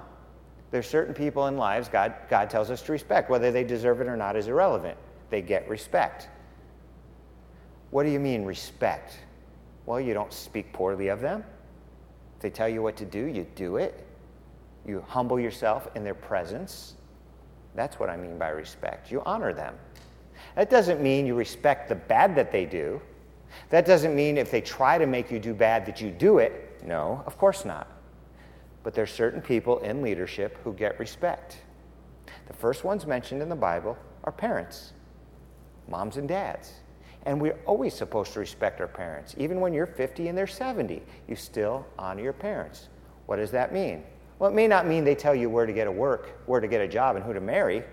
There's 0.73 0.89
certain 0.89 1.15
people 1.15 1.47
in 1.47 1.57
lives 1.57 1.89
God, 1.89 2.15
God 2.29 2.51
tells 2.51 2.71
us 2.71 2.83
to 2.83 2.93
respect. 2.93 3.31
Whether 3.31 3.53
they 3.53 3.63
deserve 3.63 4.01
it 4.01 4.09
or 4.09 4.17
not 4.17 4.37
is 4.37 4.49
irrelevant. 4.49 4.97
They 5.31 5.43
get 5.43 5.69
respect. 5.69 6.29
What 7.91 8.05
do 8.05 8.09
you 8.09 8.19
mean, 8.19 8.45
respect? 8.45 9.19
Well, 9.85 10.01
you 10.01 10.15
don't 10.15 10.33
speak 10.33 10.73
poorly 10.73 11.09
of 11.09 11.21
them. 11.21 11.45
If 12.37 12.43
they 12.43 12.51
tell 12.51 12.69
you 12.69 12.83
what 12.83 12.97
to 12.97 13.05
do, 13.05 13.27
you 13.27 13.47
do 13.55 13.77
it. 13.77 14.07
You 14.87 15.05
humble 15.07 15.39
yourself 15.39 15.89
in 15.95 16.05
their 16.05 16.15
presence. 16.15 16.95
That's 17.75 18.01
what 18.01 18.09
I 18.09 18.17
mean 18.17 18.39
by 18.39 18.49
respect. 18.49 19.13
You 19.13 19.23
honor 19.27 19.53
them. 19.53 19.75
That 20.57 20.71
doesn't 20.71 21.03
mean 21.03 21.27
you 21.27 21.35
respect 21.35 21.89
the 21.89 21.95
bad 21.95 22.35
that 22.37 22.51
they 22.51 22.65
do. 22.65 23.01
That 23.69 23.85
doesn't 23.85 24.15
mean 24.15 24.39
if 24.39 24.51
they 24.51 24.63
try 24.63 24.97
to 24.97 25.07
make 25.07 25.31
you 25.31 25.39
do 25.39 25.53
bad 25.53 25.85
that 25.85 26.01
you 26.01 26.11
do 26.11 26.39
it. 26.39 26.83
No, 26.87 27.23
of 27.27 27.37
course 27.37 27.67
not. 27.67 27.89
But 28.83 28.95
there's 28.95 29.13
certain 29.13 29.41
people 29.41 29.79
in 29.79 30.03
leadership 30.03 30.59
who 30.65 30.73
get 30.73 30.99
respect. 30.99 31.59
The 32.47 32.53
first 32.55 32.85
ones 32.85 33.07
mentioned 33.07 33.43
in 33.43 33.49
the 33.49 33.57
Bible 33.57 33.97
are 34.25 34.33
parents, 34.33 34.93
moms 35.89 36.17
and 36.17 36.29
dads. 36.29 36.73
And 37.25 37.41
we're 37.41 37.59
always 37.67 37.95
supposed 37.95 38.33
to 38.33 38.41
respect 38.41 38.81
our 38.81 38.89
parents. 38.89 39.35
Even 39.39 39.61
when 39.61 39.73
you're 39.73 39.87
50 39.87 40.29
and 40.29 40.37
they're 40.37 40.47
70, 40.47 41.03
you 41.29 41.37
still 41.37 41.87
honor 41.99 42.23
your 42.23 42.33
parents. 42.33 42.89
What 43.27 43.37
does 43.37 43.53
that 43.53 43.73
mean? 43.73 44.03
Well, 44.39 44.51
it 44.51 44.55
may 44.55 44.67
not 44.67 44.89
mean 44.89 45.05
they 45.05 45.15
tell 45.15 45.35
you 45.35 45.49
where 45.49 45.67
to 45.67 45.73
get 45.73 45.87
a 45.87 45.93
work, 45.93 46.41
where 46.47 46.61
to 46.61 46.67
get 46.67 46.81
a 46.81 46.89
job, 46.89 47.15
and 47.15 47.25
who 47.25 47.33
to 47.33 47.41
marry. 47.41 47.85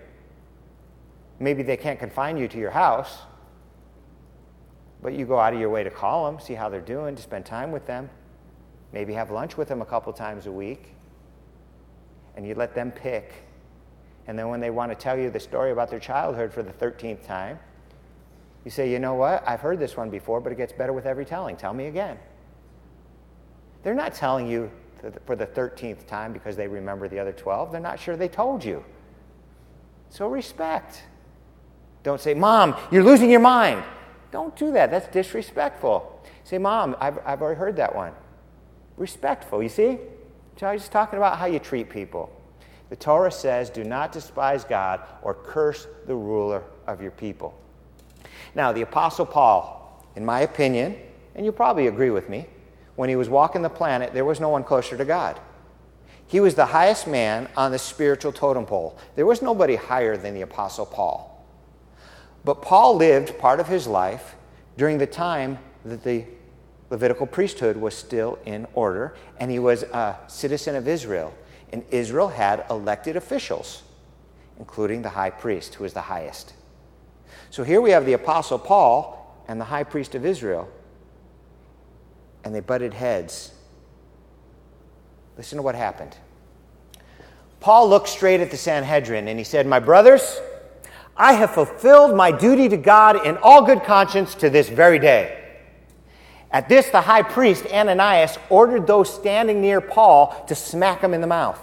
Maybe 1.38 1.62
they 1.62 1.76
can't 1.76 1.98
confine 1.98 2.36
you 2.36 2.48
to 2.48 2.58
your 2.58 2.72
house, 2.72 3.18
but 5.00 5.12
you 5.12 5.26
go 5.26 5.38
out 5.38 5.54
of 5.54 5.60
your 5.60 5.70
way 5.70 5.84
to 5.84 5.90
call 5.90 6.30
them, 6.30 6.40
see 6.40 6.54
how 6.54 6.68
they're 6.68 6.80
doing, 6.80 7.14
to 7.14 7.22
spend 7.22 7.46
time 7.46 7.70
with 7.70 7.86
them. 7.86 8.10
Maybe 8.92 9.12
have 9.14 9.30
lunch 9.30 9.56
with 9.56 9.68
them 9.68 9.82
a 9.82 9.86
couple 9.86 10.12
times 10.12 10.46
a 10.46 10.52
week. 10.52 10.94
And 12.36 12.46
you 12.46 12.54
let 12.54 12.74
them 12.74 12.90
pick. 12.90 13.32
And 14.26 14.38
then 14.38 14.48
when 14.48 14.60
they 14.60 14.70
want 14.70 14.90
to 14.92 14.96
tell 14.96 15.18
you 15.18 15.30
the 15.30 15.40
story 15.40 15.72
about 15.72 15.90
their 15.90 15.98
childhood 15.98 16.52
for 16.52 16.62
the 16.62 16.72
13th 16.72 17.26
time, 17.26 17.58
you 18.64 18.70
say, 18.70 18.90
you 18.90 18.98
know 18.98 19.14
what? 19.14 19.42
I've 19.46 19.60
heard 19.60 19.78
this 19.78 19.96
one 19.96 20.10
before, 20.10 20.40
but 20.40 20.52
it 20.52 20.56
gets 20.56 20.72
better 20.72 20.92
with 20.92 21.06
every 21.06 21.24
telling. 21.24 21.56
Tell 21.56 21.72
me 21.72 21.86
again. 21.86 22.18
They're 23.82 23.94
not 23.94 24.14
telling 24.14 24.46
you 24.46 24.70
for 25.24 25.34
the 25.34 25.46
13th 25.46 26.06
time 26.06 26.32
because 26.32 26.56
they 26.56 26.68
remember 26.68 27.08
the 27.08 27.18
other 27.18 27.32
12. 27.32 27.72
They're 27.72 27.80
not 27.80 27.98
sure 27.98 28.16
they 28.16 28.28
told 28.28 28.62
you. 28.62 28.84
So 30.10 30.28
respect. 30.28 31.02
Don't 32.02 32.20
say, 32.20 32.34
Mom, 32.34 32.76
you're 32.90 33.04
losing 33.04 33.30
your 33.30 33.40
mind. 33.40 33.82
Don't 34.30 34.54
do 34.56 34.72
that. 34.72 34.90
That's 34.90 35.08
disrespectful. 35.08 36.22
Say, 36.44 36.58
Mom, 36.58 36.96
I've, 37.00 37.18
I've 37.24 37.42
already 37.42 37.58
heard 37.58 37.76
that 37.76 37.94
one. 37.94 38.12
Respectful, 39.00 39.62
you 39.62 39.70
see? 39.70 39.98
So 40.58 40.66
I 40.66 40.74
was 40.74 40.82
just 40.82 40.92
talking 40.92 41.16
about 41.16 41.38
how 41.38 41.46
you 41.46 41.58
treat 41.58 41.88
people. 41.88 42.30
The 42.90 42.96
Torah 42.96 43.32
says, 43.32 43.70
do 43.70 43.82
not 43.82 44.12
despise 44.12 44.62
God 44.62 45.00
or 45.22 45.32
curse 45.32 45.86
the 46.06 46.14
ruler 46.14 46.62
of 46.86 47.00
your 47.00 47.10
people. 47.10 47.58
Now, 48.54 48.72
the 48.72 48.82
Apostle 48.82 49.24
Paul, 49.24 50.04
in 50.16 50.24
my 50.24 50.40
opinion, 50.40 50.96
and 51.34 51.46
you 51.46 51.50
probably 51.50 51.86
agree 51.86 52.10
with 52.10 52.28
me, 52.28 52.46
when 52.96 53.08
he 53.08 53.16
was 53.16 53.30
walking 53.30 53.62
the 53.62 53.70
planet, 53.70 54.12
there 54.12 54.26
was 54.26 54.38
no 54.38 54.50
one 54.50 54.64
closer 54.64 54.98
to 54.98 55.04
God. 55.06 55.40
He 56.26 56.40
was 56.40 56.54
the 56.54 56.66
highest 56.66 57.06
man 57.06 57.48
on 57.56 57.72
the 57.72 57.78
spiritual 57.78 58.32
totem 58.32 58.66
pole. 58.66 58.98
There 59.16 59.24
was 59.24 59.40
nobody 59.40 59.76
higher 59.76 60.18
than 60.18 60.34
the 60.34 60.42
Apostle 60.42 60.84
Paul. 60.84 61.42
But 62.44 62.60
Paul 62.60 62.96
lived 62.96 63.38
part 63.38 63.60
of 63.60 63.68
his 63.68 63.86
life 63.86 64.36
during 64.76 64.98
the 64.98 65.06
time 65.06 65.58
that 65.86 66.04
the 66.04 66.26
Levitical 66.90 67.26
priesthood 67.26 67.76
was 67.76 67.94
still 67.94 68.38
in 68.44 68.66
order, 68.74 69.14
and 69.38 69.50
he 69.50 69.60
was 69.60 69.84
a 69.84 70.18
citizen 70.26 70.74
of 70.74 70.88
Israel. 70.88 71.32
And 71.72 71.84
Israel 71.92 72.28
had 72.28 72.64
elected 72.68 73.16
officials, 73.16 73.82
including 74.58 75.02
the 75.02 75.08
high 75.08 75.30
priest, 75.30 75.76
who 75.76 75.84
is 75.84 75.92
the 75.92 76.00
highest. 76.00 76.52
So 77.50 77.62
here 77.62 77.80
we 77.80 77.90
have 77.90 78.06
the 78.06 78.12
Apostle 78.14 78.58
Paul 78.58 79.16
and 79.46 79.60
the 79.60 79.64
high 79.64 79.84
priest 79.84 80.16
of 80.16 80.26
Israel, 80.26 80.68
and 82.44 82.52
they 82.52 82.60
butted 82.60 82.92
heads. 82.92 83.52
Listen 85.36 85.56
to 85.56 85.62
what 85.62 85.76
happened. 85.76 86.16
Paul 87.60 87.88
looked 87.88 88.08
straight 88.08 88.40
at 88.40 88.50
the 88.50 88.56
Sanhedrin 88.56 89.28
and 89.28 89.38
he 89.38 89.44
said, 89.44 89.66
My 89.66 89.78
brothers, 89.78 90.40
I 91.16 91.34
have 91.34 91.52
fulfilled 91.52 92.16
my 92.16 92.32
duty 92.32 92.68
to 92.68 92.76
God 92.76 93.24
in 93.26 93.36
all 93.38 93.64
good 93.64 93.84
conscience 93.84 94.34
to 94.36 94.50
this 94.50 94.68
very 94.68 94.98
day. 94.98 95.39
At 96.52 96.68
this, 96.68 96.90
the 96.90 97.00
high 97.00 97.22
priest, 97.22 97.66
Ananias, 97.66 98.36
ordered 98.48 98.86
those 98.86 99.12
standing 99.12 99.60
near 99.60 99.80
Paul 99.80 100.44
to 100.48 100.54
smack 100.54 101.00
him 101.00 101.14
in 101.14 101.20
the 101.20 101.26
mouth. 101.26 101.60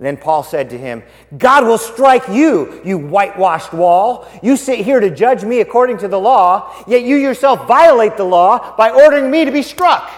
Then 0.00 0.16
Paul 0.16 0.42
said 0.42 0.70
to 0.70 0.78
him, 0.78 1.02
God 1.36 1.64
will 1.64 1.78
strike 1.78 2.26
you, 2.28 2.80
you 2.84 2.96
whitewashed 2.96 3.74
wall. 3.74 4.26
You 4.42 4.56
sit 4.56 4.78
here 4.78 4.98
to 4.98 5.14
judge 5.14 5.44
me 5.44 5.60
according 5.60 5.98
to 5.98 6.08
the 6.08 6.18
law, 6.18 6.74
yet 6.88 7.02
you 7.02 7.16
yourself 7.16 7.68
violate 7.68 8.16
the 8.16 8.24
law 8.24 8.74
by 8.76 8.90
ordering 8.90 9.30
me 9.30 9.44
to 9.44 9.50
be 9.50 9.62
struck. 9.62 10.10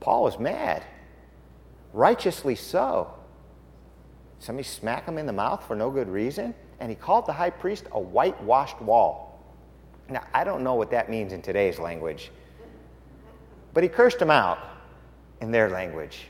Paul 0.00 0.24
was 0.24 0.38
mad, 0.38 0.84
righteously 1.92 2.56
so. 2.56 3.14
Somebody 4.40 4.68
smack 4.68 5.06
him 5.06 5.16
in 5.16 5.26
the 5.26 5.32
mouth 5.32 5.64
for 5.64 5.76
no 5.76 5.90
good 5.90 6.08
reason, 6.08 6.54
and 6.80 6.90
he 6.90 6.96
called 6.96 7.26
the 7.26 7.32
high 7.32 7.50
priest 7.50 7.86
a 7.92 8.00
whitewashed 8.00 8.82
wall. 8.82 9.25
Now, 10.08 10.22
I 10.32 10.44
don't 10.44 10.62
know 10.62 10.74
what 10.74 10.90
that 10.92 11.10
means 11.10 11.32
in 11.32 11.42
today's 11.42 11.78
language, 11.78 12.30
but 13.74 13.82
he 13.82 13.88
cursed 13.88 14.18
them 14.18 14.30
out 14.30 14.58
in 15.40 15.50
their 15.50 15.68
language. 15.68 16.28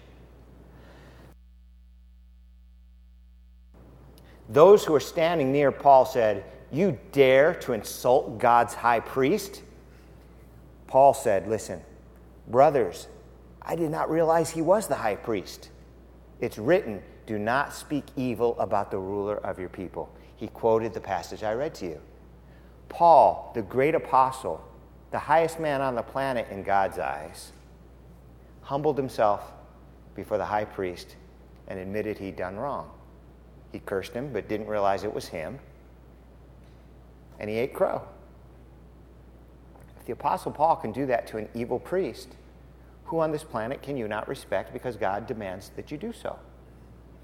Those 4.48 4.84
who 4.84 4.92
were 4.92 5.00
standing 5.00 5.52
near 5.52 5.72
Paul 5.72 6.06
said, 6.06 6.44
You 6.70 6.98
dare 7.12 7.54
to 7.56 7.72
insult 7.72 8.38
God's 8.38 8.74
high 8.74 9.00
priest? 9.00 9.62
Paul 10.86 11.14
said, 11.14 11.48
Listen, 11.48 11.82
brothers, 12.48 13.08
I 13.60 13.74
did 13.74 13.90
not 13.90 14.10
realize 14.10 14.50
he 14.50 14.62
was 14.62 14.86
the 14.86 14.94
high 14.94 15.16
priest. 15.16 15.70
It's 16.40 16.58
written, 16.58 17.02
Do 17.26 17.38
not 17.38 17.74
speak 17.74 18.04
evil 18.14 18.58
about 18.60 18.90
the 18.90 18.98
ruler 18.98 19.38
of 19.38 19.58
your 19.58 19.68
people. 19.68 20.08
He 20.36 20.48
quoted 20.48 20.94
the 20.94 21.00
passage 21.00 21.42
I 21.42 21.54
read 21.54 21.74
to 21.76 21.86
you. 21.86 22.00
Paul, 22.88 23.52
the 23.54 23.62
great 23.62 23.94
apostle, 23.94 24.62
the 25.10 25.18
highest 25.18 25.60
man 25.60 25.80
on 25.80 25.94
the 25.94 26.02
planet 26.02 26.48
in 26.50 26.62
God's 26.62 26.98
eyes, 26.98 27.52
humbled 28.62 28.96
himself 28.96 29.52
before 30.14 30.38
the 30.38 30.44
high 30.44 30.64
priest 30.64 31.16
and 31.68 31.78
admitted 31.78 32.18
he'd 32.18 32.36
done 32.36 32.56
wrong. 32.56 32.90
He 33.72 33.78
cursed 33.80 34.12
him, 34.12 34.32
but 34.32 34.48
didn't 34.48 34.66
realize 34.66 35.04
it 35.04 35.12
was 35.12 35.28
him. 35.28 35.58
And 37.38 37.50
he 37.50 37.56
ate 37.56 37.74
crow. 37.74 38.02
If 39.98 40.06
the 40.06 40.12
Apostle 40.12 40.52
Paul 40.52 40.76
can 40.76 40.92
do 40.92 41.06
that 41.06 41.26
to 41.28 41.36
an 41.36 41.48
evil 41.54 41.78
priest, 41.78 42.28
who 43.04 43.20
on 43.20 43.30
this 43.30 43.44
planet 43.44 43.82
can 43.82 43.96
you 43.96 44.08
not 44.08 44.28
respect 44.28 44.72
because 44.72 44.96
God 44.96 45.26
demands 45.26 45.70
that 45.76 45.90
you 45.90 45.98
do 45.98 46.12
so? 46.12 46.38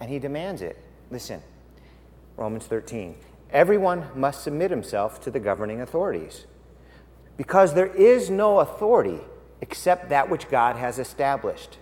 And 0.01 0.11
he 0.11 0.19
demands 0.19 0.63
it. 0.63 0.79
Listen, 1.11 1.43
Romans 2.37 2.67
13. 2.67 3.17
Everyone 3.53 4.07
must 4.15 4.43
submit 4.43 4.71
himself 4.71 5.21
to 5.23 5.31
the 5.31 5.41
governing 5.41 5.81
authorities 5.83 6.47
because 7.37 7.75
there 7.75 7.95
is 7.95 8.31
no 8.31 8.61
authority 8.61 9.21
except 9.61 10.09
that 10.09 10.31
which 10.31 10.49
God 10.49 10.77
has 10.77 10.99
established. 10.99 11.79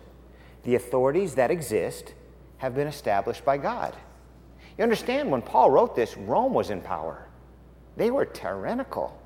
The 0.64 0.74
authorities 0.74 1.36
that 1.36 1.50
exist 1.50 2.14
have 2.58 2.74
been 2.74 2.88
established 2.88 3.44
by 3.44 3.56
God. 3.56 3.96
You 4.76 4.82
understand, 4.82 5.30
when 5.30 5.42
Paul 5.42 5.70
wrote 5.70 5.94
this, 5.94 6.16
Rome 6.16 6.54
was 6.54 6.70
in 6.70 6.80
power, 6.80 7.28
they 7.96 8.10
were 8.10 8.24
tyrannical. 8.24 9.16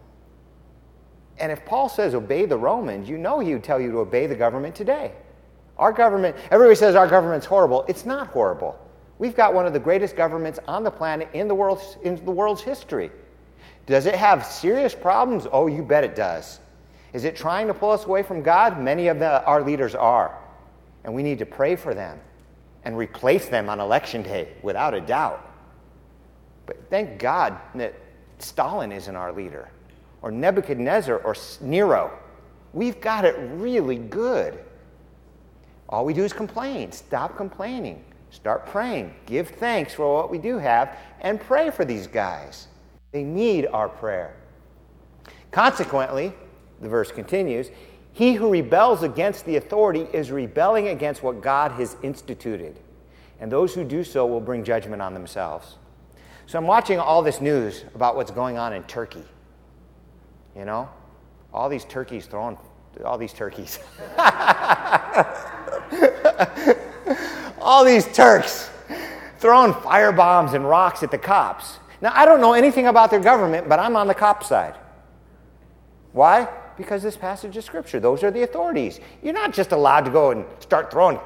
And 1.38 1.50
if 1.50 1.64
Paul 1.64 1.88
says 1.88 2.14
obey 2.14 2.44
the 2.44 2.57
Romans, 2.59 3.09
you 3.09 3.18
know 3.18 3.40
he 3.40 3.54
would 3.54 3.64
tell 3.64 3.80
you 3.80 3.90
to 3.90 3.98
obey 3.98 4.26
the 4.26 4.37
government 4.37 4.74
today. 4.74 5.12
Our 5.78 5.92
government, 5.92 6.37
everybody 6.50 6.76
says 6.76 6.94
our 6.94 7.09
government's 7.09 7.46
horrible. 7.46 7.85
It's 7.88 8.07
not 8.07 8.28
horrible. 8.28 8.78
We've 9.18 9.37
got 9.37 9.55
one 9.55 9.66
of 9.66 9.72
the 9.72 9.81
greatest 9.81 10.16
governments 10.16 10.59
on 10.66 10.83
the 10.83 10.90
planet 10.90 11.29
in 11.33 11.48
the 11.48 11.55
world's, 11.55 11.96
in 12.03 12.22
the 12.24 12.31
world's 12.31 12.62
history. 12.62 13.11
Does 13.87 14.07
it 14.07 14.14
have 14.14 14.44
serious 14.44 14.94
problems? 14.94 15.46
Oh, 15.50 15.66
you 15.66 15.83
bet 15.83 16.05
it 16.05 16.16
does. 16.16 16.59
Is 17.12 17.24
it 17.24 17.37
trying 17.37 17.68
to 17.68 17.74
pull 17.74 17.90
us 17.90 18.05
away 18.05 18.22
from 18.22 18.42
God? 18.42 18.81
Many 18.81 19.09
of 19.09 19.18
the, 19.18 19.44
our 19.44 19.62
leaders 19.62 19.94
are. 19.94 20.37
And 21.05 21.14
we 21.14 21.22
need 21.22 21.38
to 21.38 21.46
pray 21.46 21.77
for 21.77 21.94
them 21.94 22.18
and 22.85 22.96
replace 22.96 23.46
them 23.46 23.68
on 23.68 23.79
election 23.79 24.22
day, 24.22 24.48
without 24.62 24.94
a 24.94 25.00
doubt. 25.00 25.48
But 26.66 26.77
thank 26.90 27.18
God 27.18 27.59
that 27.74 27.94
Stalin 28.38 28.90
isn't 28.90 29.14
our 29.14 29.33
leader, 29.33 29.68
or 30.22 30.31
Nebuchadnezzar, 30.33 31.18
or 31.18 31.37
Nero. 31.61 32.18
We've 32.72 33.00
got 33.00 33.24
it 33.24 33.37
really 33.55 33.96
good. 33.96 34.59
All 35.88 36.05
we 36.05 36.14
do 36.14 36.24
is 36.24 36.33
complain. 36.33 36.90
Stop 36.90 37.37
complaining. 37.37 38.05
Start 38.34 38.66
praying. 38.66 39.14
Give 39.26 39.48
thanks 39.48 39.94
for 39.94 40.12
what 40.12 40.28
we 40.28 40.38
do 40.38 40.58
have, 40.58 40.98
and 41.20 41.40
pray 41.40 41.70
for 41.70 41.84
these 41.84 42.08
guys. 42.08 42.66
They 43.12 43.22
need 43.22 43.66
our 43.66 43.88
prayer. 43.88 44.34
Consequently, 45.52 46.32
the 46.80 46.88
verse 46.88 47.12
continues 47.12 47.70
he 48.12 48.34
who 48.34 48.50
rebels 48.50 49.04
against 49.04 49.44
the 49.44 49.56
authority 49.56 50.08
is 50.12 50.32
rebelling 50.32 50.88
against 50.88 51.22
what 51.22 51.42
God 51.42 51.72
has 51.72 51.96
instituted. 52.02 52.80
And 53.40 53.50
those 53.50 53.72
who 53.72 53.84
do 53.84 54.02
so 54.02 54.26
will 54.26 54.40
bring 54.40 54.64
judgment 54.64 55.00
on 55.00 55.14
themselves. 55.14 55.76
So 56.46 56.58
I'm 56.58 56.66
watching 56.66 56.98
all 56.98 57.22
this 57.22 57.40
news 57.40 57.84
about 57.94 58.16
what's 58.16 58.32
going 58.32 58.58
on 58.58 58.72
in 58.72 58.82
Turkey. 58.84 59.24
You 60.56 60.64
know? 60.64 60.88
All 61.52 61.68
these 61.68 61.84
turkeys 61.84 62.26
throwing, 62.26 62.58
all 63.04 63.16
these 63.16 63.32
turkeys. 63.32 63.78
all 67.64 67.85
these 67.85 68.07
Turks 68.12 68.70
throwing 69.38 69.72
fire 69.74 70.12
bombs 70.12 70.53
and 70.53 70.68
rocks 70.68 71.03
at 71.03 71.11
the 71.11 71.18
cops. 71.18 71.79
Now, 72.00 72.12
I 72.14 72.27
don't 72.27 72.40
know 72.40 72.53
anything 72.53 72.87
about 72.87 73.11
their 73.11 73.20
government, 73.20 73.68
but 73.68 73.81
I'm 73.81 73.96
on 73.96 74.07
the 74.07 74.14
cop 74.14 74.44
side. 74.44 74.74
Why? 76.12 76.48
Because 76.77 77.03
this 77.03 77.16
passage 77.16 77.57
of 77.57 77.64
Scripture, 77.64 77.98
those 77.98 78.22
are 78.22 78.31
the 78.31 78.42
authorities. 78.42 79.00
You're 79.22 79.33
not 79.33 79.53
just 79.53 79.72
allowed 79.72 80.05
to 80.05 80.11
go 80.11 80.31
and 80.31 80.44
start 80.61 80.90
throwing 80.90 81.18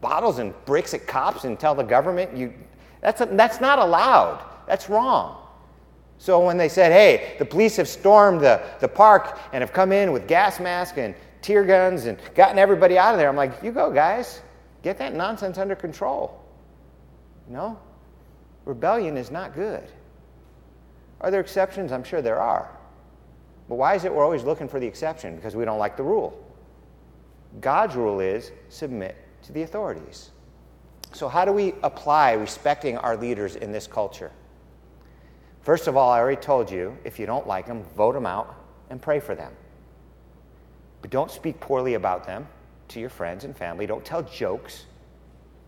bottles 0.00 0.38
and 0.38 0.54
bricks 0.64 0.94
at 0.94 1.06
cops 1.06 1.44
and 1.44 1.58
tell 1.60 1.74
the 1.74 1.82
government 1.82 2.36
you. 2.36 2.52
That's, 3.00 3.20
a, 3.20 3.26
that's 3.26 3.60
not 3.60 3.78
allowed. 3.78 4.42
That's 4.66 4.88
wrong. 4.88 5.46
So 6.18 6.44
when 6.44 6.56
they 6.56 6.68
said, 6.68 6.90
hey, 6.90 7.36
the 7.38 7.44
police 7.44 7.76
have 7.76 7.88
stormed 7.88 8.40
the, 8.40 8.62
the 8.80 8.88
park 8.88 9.38
and 9.52 9.62
have 9.62 9.72
come 9.72 9.92
in 9.92 10.12
with 10.12 10.26
gas 10.26 10.58
masks 10.58 10.98
and 10.98 11.14
tear 11.42 11.64
guns 11.64 12.06
and 12.06 12.18
gotten 12.34 12.58
everybody 12.58 12.98
out 12.98 13.14
of 13.14 13.18
there, 13.18 13.28
I'm 13.28 13.36
like, 13.36 13.62
you 13.62 13.70
go, 13.70 13.92
guys. 13.92 14.40
Get 14.82 14.98
that 14.98 15.14
nonsense 15.14 15.58
under 15.58 15.74
control. 15.74 16.42
You 17.48 17.56
know? 17.56 17.78
Rebellion 18.64 19.16
is 19.16 19.30
not 19.30 19.54
good. 19.54 19.84
Are 21.20 21.30
there 21.30 21.40
exceptions? 21.40 21.90
I'm 21.90 22.04
sure 22.04 22.22
there 22.22 22.38
are. 22.38 22.70
But 23.68 23.76
why 23.76 23.94
is 23.94 24.04
it 24.04 24.14
we're 24.14 24.24
always 24.24 24.44
looking 24.44 24.68
for 24.68 24.78
the 24.78 24.86
exception? 24.86 25.36
Because 25.36 25.56
we 25.56 25.64
don't 25.64 25.78
like 25.78 25.96
the 25.96 26.02
rule. 26.02 26.44
God's 27.60 27.96
rule 27.96 28.20
is 28.20 28.52
submit 28.68 29.16
to 29.42 29.52
the 29.52 29.62
authorities. 29.62 30.30
So, 31.12 31.28
how 31.28 31.44
do 31.44 31.52
we 31.52 31.74
apply 31.82 32.32
respecting 32.32 32.98
our 32.98 33.16
leaders 33.16 33.56
in 33.56 33.72
this 33.72 33.86
culture? 33.86 34.30
First 35.62 35.86
of 35.86 35.96
all, 35.96 36.10
I 36.10 36.18
already 36.18 36.40
told 36.40 36.70
you 36.70 36.96
if 37.04 37.18
you 37.18 37.26
don't 37.26 37.46
like 37.46 37.66
them, 37.66 37.82
vote 37.96 38.12
them 38.12 38.26
out 38.26 38.54
and 38.90 39.00
pray 39.00 39.18
for 39.18 39.34
them. 39.34 39.52
But 41.00 41.10
don't 41.10 41.30
speak 41.30 41.60
poorly 41.60 41.94
about 41.94 42.26
them 42.26 42.46
to 42.88 43.00
your 43.00 43.10
friends 43.10 43.44
and 43.44 43.56
family. 43.56 43.86
Don't 43.86 44.04
tell 44.04 44.22
jokes. 44.22 44.86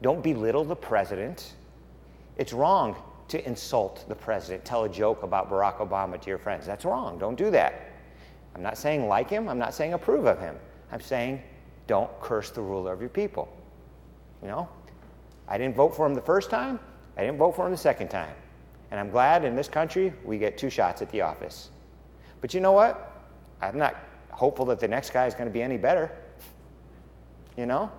Don't 0.03 0.23
belittle 0.23 0.65
the 0.65 0.77
president. 0.77 1.55
It's 2.37 2.53
wrong 2.53 2.97
to 3.31 3.47
insult 3.47 4.05
the 4.09 4.15
president, 4.15 4.65
tell 4.65 4.85
a 4.85 4.89
joke 4.89 5.23
about 5.23 5.49
Barack 5.49 5.77
Obama 5.77 6.21
to 6.21 6.29
your 6.29 6.39
friends. 6.39 6.67
That's 6.67 6.85
wrong. 6.85 7.17
Don't 7.17 7.37
do 7.37 7.49
that. 7.53 7.93
I'm 8.57 8.63
not 8.63 8.77
saying 8.77 9.07
like 9.07 9.31
him, 9.31 9.49
I'm 9.49 9.59
not 9.59 9.73
saying 9.73 9.93
approve 9.93 10.27
of 10.27 10.41
him. 10.41 10.57
I'm 10.91 11.01
saying 11.01 11.41
don't 11.87 12.11
curse 12.21 12.51
the 12.51 12.61
ruler 12.61 12.93
of 12.93 13.01
your 13.01 13.09
people. 13.09 13.49
You 14.43 14.49
know, 14.49 14.69
I 15.47 15.59
didn't 15.59 15.77
vote 15.77 15.95
for 15.95 16.07
him 16.07 16.15
the 16.15 16.21
first 16.21 16.51
time, 16.51 16.81
I 17.17 17.21
didn't 17.21 17.39
vote 17.39 17.55
for 17.55 17.67
him 17.67 17.71
the 17.71 17.79
second 17.79 18.09
time. 18.09 18.35
And 18.91 18.99
I'm 18.99 19.11
glad 19.11 19.45
in 19.45 19.55
this 19.55 19.69
country 19.69 20.13
we 20.25 20.37
get 20.37 20.59
two 20.59 20.71
shots 20.71 21.01
at 21.01 21.11
the 21.11 21.21
office. 21.21 21.71
But 22.41 22.53
you 22.53 22.61
know 22.61 22.73
what? 22.73 23.29
I'm 23.61 23.79
not 23.79 23.95
hopeful 24.31 24.65
that 24.67 24.81
the 24.81 24.89
next 24.89 25.13
guy 25.13 25.27
is 25.27 25.35
going 25.35 25.47
to 25.47 25.53
be 25.53 25.63
any 25.63 25.77
better. 25.77 26.11
You 27.61 27.67
know? 27.67 27.93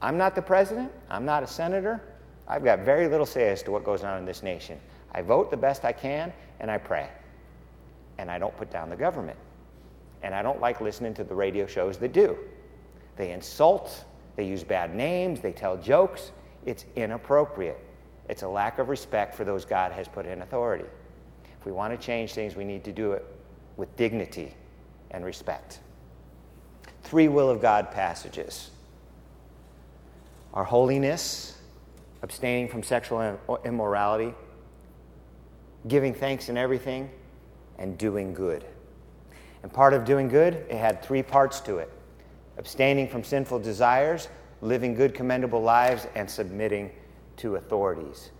I'm 0.00 0.16
not 0.16 0.36
the 0.36 0.42
president, 0.42 0.92
I'm 1.10 1.24
not 1.24 1.42
a 1.42 1.46
senator. 1.48 2.00
I've 2.46 2.62
got 2.62 2.80
very 2.80 3.08
little 3.08 3.26
say 3.26 3.48
as 3.48 3.60
to 3.64 3.72
what 3.72 3.82
goes 3.82 4.04
on 4.04 4.16
in 4.16 4.24
this 4.24 4.44
nation. 4.44 4.78
I 5.10 5.22
vote 5.22 5.50
the 5.50 5.56
best 5.56 5.84
I 5.84 5.90
can 5.90 6.32
and 6.60 6.70
I 6.70 6.78
pray. 6.78 7.08
And 8.18 8.30
I 8.30 8.38
don't 8.38 8.56
put 8.56 8.70
down 8.70 8.88
the 8.88 8.96
government. 8.96 9.38
And 10.22 10.36
I 10.36 10.40
don't 10.40 10.60
like 10.60 10.80
listening 10.80 11.14
to 11.14 11.24
the 11.24 11.34
radio 11.34 11.66
shows 11.66 11.98
that 11.98 12.12
do. 12.12 12.38
They 13.16 13.32
insult, 13.32 14.04
they 14.36 14.46
use 14.46 14.62
bad 14.62 14.94
names, 14.94 15.40
they 15.40 15.50
tell 15.50 15.76
jokes. 15.76 16.30
It's 16.64 16.84
inappropriate. 16.94 17.80
It's 18.28 18.42
a 18.42 18.48
lack 18.48 18.78
of 18.78 18.88
respect 18.88 19.34
for 19.34 19.44
those 19.44 19.64
God 19.64 19.90
has 19.90 20.06
put 20.06 20.26
in 20.26 20.42
authority. 20.42 20.86
If 21.58 21.66
we 21.66 21.72
want 21.72 21.92
to 21.92 22.06
change 22.06 22.34
things, 22.34 22.54
we 22.54 22.64
need 22.64 22.84
to 22.84 22.92
do 22.92 23.14
it 23.14 23.24
with 23.76 23.96
dignity 23.96 24.54
and 25.10 25.24
respect. 25.24 25.80
Three 27.02 27.26
will 27.26 27.50
of 27.50 27.60
God 27.60 27.90
passages 27.90 28.70
our 30.56 30.64
holiness, 30.64 31.58
abstaining 32.22 32.66
from 32.66 32.82
sexual 32.82 33.38
immorality, 33.66 34.34
giving 35.86 36.14
thanks 36.14 36.48
in 36.48 36.56
everything, 36.56 37.10
and 37.78 37.98
doing 37.98 38.32
good. 38.32 38.64
And 39.62 39.70
part 39.70 39.92
of 39.92 40.06
doing 40.06 40.28
good, 40.28 40.54
it 40.54 40.76
had 40.76 41.02
three 41.02 41.22
parts 41.22 41.60
to 41.60 41.76
it 41.76 41.92
abstaining 42.56 43.06
from 43.06 43.22
sinful 43.22 43.58
desires, 43.58 44.28
living 44.62 44.94
good, 44.94 45.12
commendable 45.12 45.60
lives, 45.60 46.06
and 46.14 46.28
submitting 46.28 46.90
to 47.36 47.56
authorities. 47.56 48.30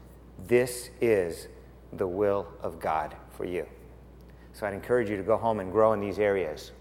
This 0.46 0.88
is 1.02 1.48
the 1.92 2.06
will 2.06 2.46
of 2.62 2.80
God 2.80 3.14
for 3.32 3.44
you. 3.44 3.66
So 4.54 4.66
I'd 4.66 4.72
encourage 4.72 5.10
you 5.10 5.18
to 5.18 5.22
go 5.22 5.36
home 5.36 5.60
and 5.60 5.70
grow 5.70 5.92
in 5.92 6.00
these 6.00 6.18
areas. 6.18 6.72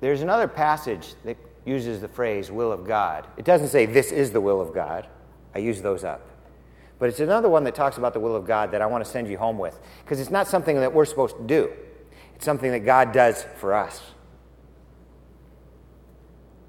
There's 0.00 0.22
another 0.22 0.48
passage 0.48 1.14
that 1.24 1.36
uses 1.68 2.00
the 2.00 2.08
phrase 2.08 2.50
will 2.50 2.72
of 2.72 2.86
God. 2.86 3.26
It 3.36 3.44
doesn't 3.44 3.68
say 3.68 3.86
this 3.86 4.10
is 4.10 4.32
the 4.32 4.40
will 4.40 4.60
of 4.60 4.74
God. 4.74 5.06
I 5.54 5.58
use 5.60 5.82
those 5.82 6.02
up. 6.02 6.22
But 6.98 7.08
it's 7.08 7.20
another 7.20 7.48
one 7.48 7.64
that 7.64 7.74
talks 7.74 7.96
about 7.96 8.12
the 8.12 8.20
will 8.20 8.34
of 8.34 8.46
God 8.46 8.72
that 8.72 8.82
I 8.82 8.86
want 8.86 9.04
to 9.04 9.10
send 9.10 9.28
you 9.28 9.38
home 9.38 9.58
with 9.58 9.78
because 10.04 10.18
it's 10.18 10.30
not 10.30 10.48
something 10.48 10.76
that 10.76 10.92
we're 10.92 11.04
supposed 11.04 11.36
to 11.36 11.44
do. 11.44 11.70
It's 12.34 12.44
something 12.44 12.72
that 12.72 12.80
God 12.80 13.12
does 13.12 13.44
for 13.56 13.74
us. 13.74 14.02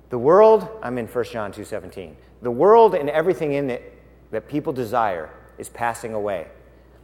The 0.09 0.17
world, 0.17 0.67
I'm 0.81 0.97
in 0.97 1.07
1 1.07 1.25
John 1.25 1.51
2:17. 1.51 2.15
The 2.41 2.51
world 2.51 2.95
and 2.95 3.09
everything 3.09 3.53
in 3.53 3.69
it 3.69 3.93
that 4.31 4.47
people 4.47 4.73
desire 4.73 5.29
is 5.57 5.69
passing 5.69 6.13
away. 6.13 6.47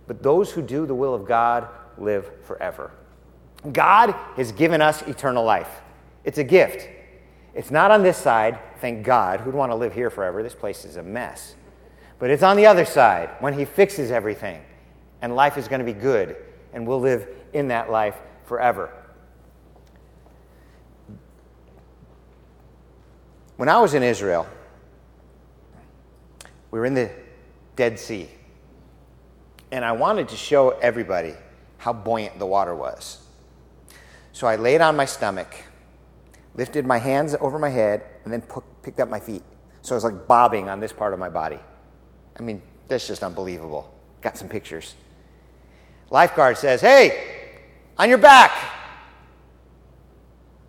But 0.07 0.21
those 0.21 0.51
who 0.51 0.61
do 0.61 0.85
the 0.85 0.95
will 0.95 1.13
of 1.13 1.25
God 1.25 1.67
live 1.97 2.29
forever. 2.43 2.91
God 3.71 4.11
has 4.35 4.51
given 4.51 4.81
us 4.81 5.01
eternal 5.03 5.43
life. 5.43 5.81
It's 6.23 6.37
a 6.37 6.43
gift. 6.43 6.87
It's 7.55 7.71
not 7.71 7.89
on 7.89 8.03
this 8.03 8.17
side, 8.17 8.59
thank 8.79 9.03
God. 9.03 9.39
Who'd 9.39 9.55
want 9.55 9.71
to 9.71 9.75
live 9.75 9.93
here 9.93 10.09
forever? 10.09 10.43
This 10.43 10.53
place 10.53 10.85
is 10.85 10.97
a 10.97 11.03
mess. 11.03 11.55
But 12.19 12.29
it's 12.29 12.43
on 12.43 12.57
the 12.57 12.65
other 12.65 12.85
side 12.85 13.29
when 13.39 13.53
He 13.53 13.65
fixes 13.65 14.11
everything, 14.11 14.61
and 15.21 15.35
life 15.35 15.57
is 15.57 15.67
going 15.67 15.79
to 15.79 15.85
be 15.85 15.93
good, 15.93 16.35
and 16.73 16.85
we'll 16.85 16.99
live 16.99 17.27
in 17.53 17.69
that 17.69 17.89
life 17.89 18.15
forever. 18.43 18.91
When 23.55 23.69
I 23.69 23.79
was 23.79 23.93
in 23.93 24.03
Israel, 24.03 24.47
we 26.71 26.79
were 26.79 26.85
in 26.85 26.93
the 26.93 27.09
Dead 27.77 27.97
Sea. 27.97 28.29
And 29.71 29.83
I 29.83 29.93
wanted 29.93 30.27
to 30.29 30.35
show 30.35 30.71
everybody 30.71 31.33
how 31.77 31.93
buoyant 31.93 32.37
the 32.37 32.45
water 32.45 32.75
was. 32.75 33.21
So 34.33 34.47
I 34.47 34.57
laid 34.57 34.81
on 34.81 34.95
my 34.95 35.05
stomach, 35.05 35.55
lifted 36.55 36.85
my 36.85 36.97
hands 36.97 37.35
over 37.39 37.59
my 37.59 37.69
head, 37.69 38.03
and 38.23 38.33
then 38.33 38.43
picked 38.81 38.99
up 38.99 39.09
my 39.09 39.19
feet. 39.19 39.43
So 39.81 39.93
I 39.93 39.97
was 39.97 40.03
like 40.03 40.27
bobbing 40.27 40.69
on 40.69 40.79
this 40.79 40.91
part 40.91 41.13
of 41.13 41.19
my 41.19 41.29
body. 41.29 41.59
I 42.37 42.41
mean, 42.41 42.61
that's 42.87 43.07
just 43.07 43.23
unbelievable. 43.23 43.93
Got 44.21 44.37
some 44.37 44.49
pictures. 44.49 44.95
Lifeguard 46.09 46.57
says, 46.57 46.81
Hey, 46.81 47.51
on 47.97 48.09
your 48.09 48.17
back. 48.17 48.51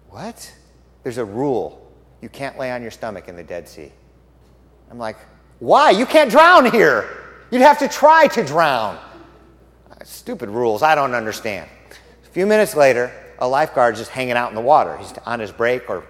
What? 0.08 0.52
There's 1.02 1.18
a 1.18 1.24
rule. 1.24 1.82
You 2.20 2.28
can't 2.28 2.58
lay 2.58 2.70
on 2.72 2.82
your 2.82 2.90
stomach 2.90 3.28
in 3.28 3.36
the 3.36 3.42
Dead 3.42 3.68
Sea. 3.68 3.92
I'm 4.90 4.98
like, 4.98 5.16
why? 5.58 5.90
You 5.90 6.06
can't 6.06 6.30
drown 6.30 6.70
here. 6.70 7.08
You'd 7.50 7.62
have 7.62 7.78
to 7.78 7.88
try 7.88 8.26
to 8.28 8.44
drown. 8.44 8.96
Uh, 9.90 10.04
stupid 10.04 10.48
rules. 10.48 10.82
I 10.82 10.94
don't 10.94 11.14
understand. 11.14 11.68
A 12.24 12.28
few 12.30 12.46
minutes 12.46 12.74
later, 12.76 13.12
a 13.38 13.48
lifeguard 13.48 13.96
just 13.96 14.10
hanging 14.10 14.34
out 14.34 14.50
in 14.50 14.54
the 14.54 14.60
water. 14.60 14.96
He's 14.98 15.12
on 15.24 15.40
his 15.40 15.52
break 15.52 15.88
or 15.88 16.04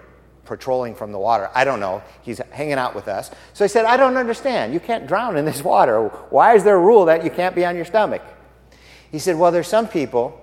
patrolling 0.45 0.95
from 0.95 1.11
the 1.11 1.19
water. 1.19 1.49
I 1.53 1.63
don't 1.63 1.79
know. 1.79 2.01
He's 2.21 2.39
hanging 2.51 2.73
out 2.73 2.95
with 2.95 3.07
us. 3.07 3.31
So 3.53 3.65
he 3.65 3.69
said, 3.69 3.85
I 3.85 3.97
don't 3.97 4.17
understand. 4.17 4.73
You 4.73 4.79
can't 4.79 5.07
drown 5.07 5.37
in 5.37 5.45
this 5.45 5.63
water. 5.63 6.07
Why 6.29 6.55
is 6.55 6.63
there 6.63 6.75
a 6.75 6.79
rule 6.79 7.05
that 7.05 7.23
you 7.23 7.29
can't 7.29 7.55
be 7.55 7.65
on 7.65 7.75
your 7.75 7.85
stomach? 7.85 8.21
He 9.11 9.19
said, 9.19 9.37
Well, 9.37 9.51
there's 9.51 9.67
some 9.67 9.87
people, 9.87 10.39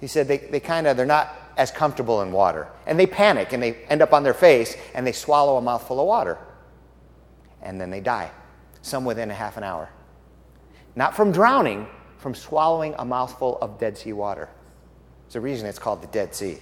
he 0.00 0.06
said, 0.06 0.28
they, 0.28 0.38
they 0.38 0.60
kind 0.60 0.86
of, 0.86 0.96
they're 0.96 1.06
not 1.06 1.34
as 1.56 1.70
comfortable 1.70 2.22
in 2.22 2.32
water. 2.32 2.68
And 2.86 2.98
they 2.98 3.06
panic 3.06 3.52
and 3.52 3.62
they 3.62 3.74
end 3.88 4.02
up 4.02 4.12
on 4.12 4.22
their 4.22 4.34
face 4.34 4.76
and 4.94 5.06
they 5.06 5.12
swallow 5.12 5.56
a 5.56 5.62
mouthful 5.62 6.00
of 6.00 6.06
water 6.06 6.38
and 7.62 7.80
then 7.80 7.90
they 7.90 8.00
die, 8.00 8.30
some 8.82 9.04
within 9.04 9.30
a 9.30 9.34
half 9.34 9.56
an 9.56 9.64
hour. 9.64 9.90
Not 10.96 11.14
from 11.14 11.32
drowning, 11.32 11.86
from 12.18 12.34
swallowing 12.34 12.94
a 12.98 13.04
mouthful 13.04 13.58
of 13.60 13.78
Dead 13.78 13.96
Sea 13.96 14.12
water. 14.12 14.48
There's 15.28 15.36
a 15.36 15.40
reason 15.42 15.68
it's 15.68 15.78
called 15.78 16.00
the 16.00 16.06
Dead 16.06 16.34
Sea. 16.34 16.56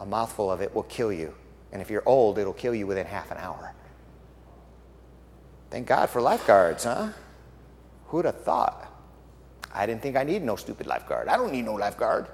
A 0.00 0.06
mouthful 0.06 0.50
of 0.50 0.62
it 0.62 0.74
will 0.74 0.84
kill 0.84 1.12
you. 1.12 1.34
And 1.70 1.82
if 1.82 1.90
you're 1.90 2.02
old, 2.06 2.38
it'll 2.38 2.54
kill 2.54 2.74
you 2.74 2.86
within 2.86 3.04
half 3.04 3.30
an 3.30 3.36
hour. 3.36 3.74
Thank 5.68 5.86
God 5.86 6.08
for 6.08 6.22
lifeguards, 6.22 6.84
huh? 6.84 7.10
Who'd 8.06 8.24
have 8.24 8.40
thought? 8.40 8.90
I 9.70 9.84
didn't 9.84 10.00
think 10.00 10.16
I 10.16 10.24
needed 10.24 10.44
no 10.44 10.56
stupid 10.56 10.86
lifeguard. 10.86 11.28
I 11.28 11.36
don't 11.36 11.52
need 11.52 11.66
no 11.66 11.74
lifeguard. 11.74 12.28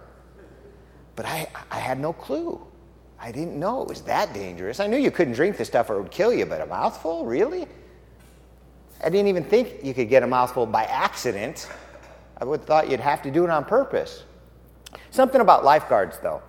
But 1.16 1.26
I, 1.26 1.48
I 1.68 1.80
had 1.80 1.98
no 1.98 2.12
clue. 2.12 2.64
I 3.18 3.32
didn't 3.32 3.58
know 3.58 3.82
it 3.82 3.88
was 3.88 4.02
that 4.02 4.32
dangerous. 4.32 4.78
I 4.78 4.86
knew 4.86 4.98
you 4.98 5.10
couldn't 5.10 5.34
drink 5.34 5.56
the 5.56 5.64
stuff 5.64 5.90
or 5.90 5.96
it 5.96 6.02
would 6.02 6.12
kill 6.12 6.32
you, 6.32 6.46
but 6.46 6.60
a 6.60 6.66
mouthful? 6.66 7.26
Really? 7.26 7.66
I 9.02 9.08
didn't 9.08 9.26
even 9.26 9.42
think 9.42 9.82
you 9.82 9.94
could 9.94 10.08
get 10.08 10.22
a 10.22 10.28
mouthful 10.28 10.64
by 10.64 10.84
accident. 10.84 11.68
I 12.36 12.44
would 12.44 12.60
have 12.60 12.66
thought 12.68 12.88
you'd 12.88 13.00
have 13.00 13.20
to 13.22 13.32
do 13.32 13.42
it 13.42 13.50
on 13.50 13.64
purpose. 13.64 14.22
Something 15.10 15.40
about 15.40 15.64
lifeguards, 15.64 16.18
though. 16.22 16.42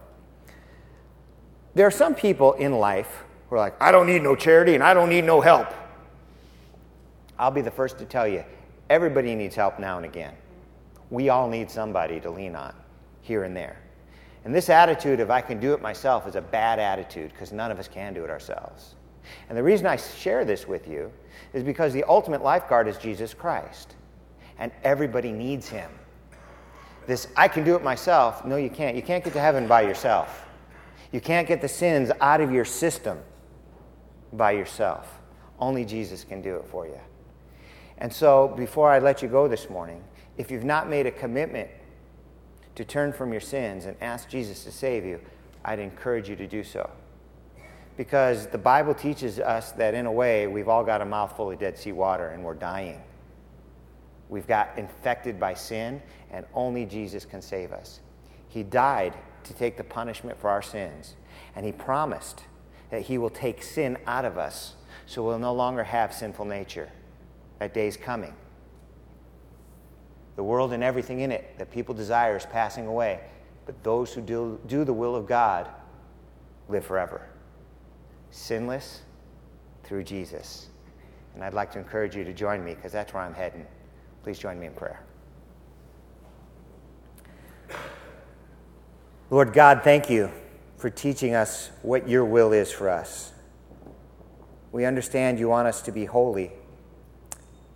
There 1.74 1.88
are 1.88 1.91
some 1.91 2.15
people 2.15 2.54
in 2.54 2.74
life 2.74 3.24
who 3.50 3.56
are 3.56 3.60
like, 3.60 3.82
I 3.82 3.91
don't 3.91 4.08
need 4.08 4.21
no 4.21 4.36
charity 4.36 4.76
and 4.76 4.84
I 4.84 4.93
don't 4.93 5.10
need 5.10 5.24
no 5.24 5.41
help. 5.41 5.74
I'll 7.39 7.52
be 7.52 7.62
the 7.62 7.71
first 7.71 7.97
to 8.00 8.06
tell 8.06 8.28
you, 8.28 8.43
everybody 8.89 9.36
needs 9.36 9.56
help 9.56 9.80
now 9.80 9.97
and 9.97 10.06
again. 10.06 10.34
We 11.10 11.30
all 11.30 11.50
need 11.50 11.71
somebody 11.71 12.19
to 12.19 12.30
lean 12.30 12.56
on 12.56 12.74
here 13.21 13.43
and 13.43 13.56
there. 13.56 13.78
And 14.43 14.54
this 14.54 14.69
attitude 14.69 15.19
of 15.19 15.30
I 15.30 15.41
can 15.41 15.60
do 15.60 15.74
it 15.74 15.82
myself 15.82 16.28
is 16.28 16.36
a 16.36 16.41
bad 16.41 16.80
attitude 16.80 17.32
because 17.32 17.52
none 17.52 17.71
of 17.71 17.80
us 17.80 17.88
can 17.88 18.13
do 18.13 18.24
it 18.24 18.30
ourselves. 18.30 18.95
And 19.50 19.58
the 19.58 19.63
reason 19.63 19.86
I 19.86 19.95
share 19.95 20.45
this 20.45 20.67
with 20.67 20.88
you 20.88 21.12
is 21.54 21.63
because 21.63 21.93
the 21.93 22.04
ultimate 22.04 22.43
lifeguard 22.43 22.88
is 22.88 22.97
Jesus 22.97 23.34
Christ. 23.34 23.95
And 24.58 24.71
everybody 24.84 25.32
needs 25.32 25.67
him. 25.67 25.89
This 27.08 27.28
I 27.36 27.48
can 27.48 27.64
do 27.64 27.76
it 27.76 27.84
myself. 27.84 28.46
No, 28.46 28.56
you 28.56 28.70
can't. 28.70 28.96
You 28.96 29.02
can't 29.02 29.24
get 29.24 29.34
to 29.34 29.40
heaven 29.40 29.68
by 29.68 29.82
yourself. 29.82 30.46
You 31.12 31.20
can't 31.20 31.48
get 31.48 31.62
the 31.62 31.68
sins 31.68 32.12
out 32.22 32.42
of 32.42 32.52
your 32.52 32.66
system 32.66 33.20
by 34.34 34.52
yourself. 34.52 35.20
Only 35.60 35.86
Jesus 35.86 36.24
can 36.24 36.42
do 36.42 36.56
it 36.56 36.66
for 36.66 36.86
you. 36.88 37.00
And 37.98 38.12
so, 38.12 38.48
before 38.48 38.90
I 38.90 39.00
let 39.00 39.22
you 39.22 39.28
go 39.28 39.48
this 39.48 39.70
morning, 39.70 40.04
if 40.38 40.50
you've 40.50 40.64
not 40.64 40.90
made 40.90 41.06
a 41.06 41.12
commitment 41.12 41.70
to 42.76 42.86
turn 42.86 43.14
from 43.14 43.32
your 43.32 43.42
sins 43.42 43.86
and 43.86 43.96
ask 44.02 44.30
Jesus 44.30 44.64
to 44.64 44.72
save 44.72 45.06
you, 45.06 45.20
I'd 45.64 45.80
encourage 45.80 46.30
you 46.30 46.36
to 46.38 46.48
do 46.48 46.64
so. 46.64 46.90
Because 47.98 48.48
the 48.48 48.58
Bible 48.58 48.96
teaches 48.96 49.40
us 49.40 49.74
that, 49.74 49.94
in 49.94 50.06
a 50.06 50.12
way, 50.12 50.48
we've 50.48 50.70
all 50.70 50.84
got 50.84 51.02
a 51.02 51.06
mouthful 51.06 51.52
of 51.52 51.60
Dead 51.60 51.78
Sea 51.78 51.92
water 51.92 52.30
and 52.30 52.44
we're 52.44 52.56
dying. 52.56 53.02
We've 54.32 54.48
got 54.48 54.78
infected 54.78 55.38
by 55.38 55.56
sin, 55.56 56.02
and 56.32 56.46
only 56.54 56.86
Jesus 56.86 57.26
can 57.26 57.41
save 57.41 57.74
us. 57.74 58.00
He 58.48 58.63
died 58.63 59.13
to 59.44 59.54
take 59.54 59.76
the 59.76 59.84
punishment 59.84 60.39
for 60.39 60.50
our 60.50 60.62
sins, 60.62 61.15
and 61.54 61.65
He 61.65 61.74
promised 61.74 62.46
that 62.91 63.02
He 63.02 63.17
will 63.17 63.30
take 63.30 63.62
sin 63.62 63.98
out 64.08 64.24
of 64.24 64.38
us 64.38 64.76
so 65.06 65.22
we'll 65.22 65.38
no 65.38 65.54
longer 65.54 65.84
have 65.84 66.13
sinful 66.13 66.46
nature. 66.46 66.89
That 67.60 67.74
day's 67.74 67.98
coming. 67.98 68.34
The 70.38 70.44
world 70.44 70.72
and 70.72 70.82
everything 70.82 71.20
in 71.20 71.32
it 71.34 71.58
that 71.58 71.70
people 71.70 71.94
desire 71.94 72.38
is 72.38 72.46
passing 72.46 72.88
away, 72.88 73.20
but 73.65 73.84
those 73.84 74.13
who 74.13 74.22
do, 74.22 74.62
do 74.65 74.86
the 74.86 74.94
will 74.94 75.13
of 75.13 75.28
God 75.28 75.67
live 76.70 76.86
forever. 76.86 77.28
Sinless 78.30 79.02
through 79.84 80.06
Jesus. 80.06 80.70
And 81.36 81.44
I'd 81.44 81.54
like 81.54 81.72
to 81.74 81.80
encourage 81.80 82.15
you 82.15 82.24
to 82.24 82.34
join 82.34 82.63
me 82.63 82.76
because 82.76 82.94
that's 82.94 83.13
where 83.13 83.24
I'm 83.24 83.34
heading. 83.34 83.67
Please 84.24 84.40
join 84.40 84.60
me 84.60 84.68
in 84.68 84.74
prayer. 84.74 85.04
Lord 89.30 89.54
God, 89.54 89.82
thank 89.84 90.10
you 90.10 90.30
for 90.78 90.90
teaching 90.90 91.36
us 91.36 91.72
what 91.82 92.08
your 92.08 92.26
will 92.26 92.52
is 92.52 92.72
for 92.72 92.90
us. 92.90 93.32
We 94.72 94.86
understand 94.86 95.40
you 95.40 95.50
want 95.50 95.68
us 95.68 95.82
to 95.84 95.92
be 95.92 96.06
holy, 96.06 96.52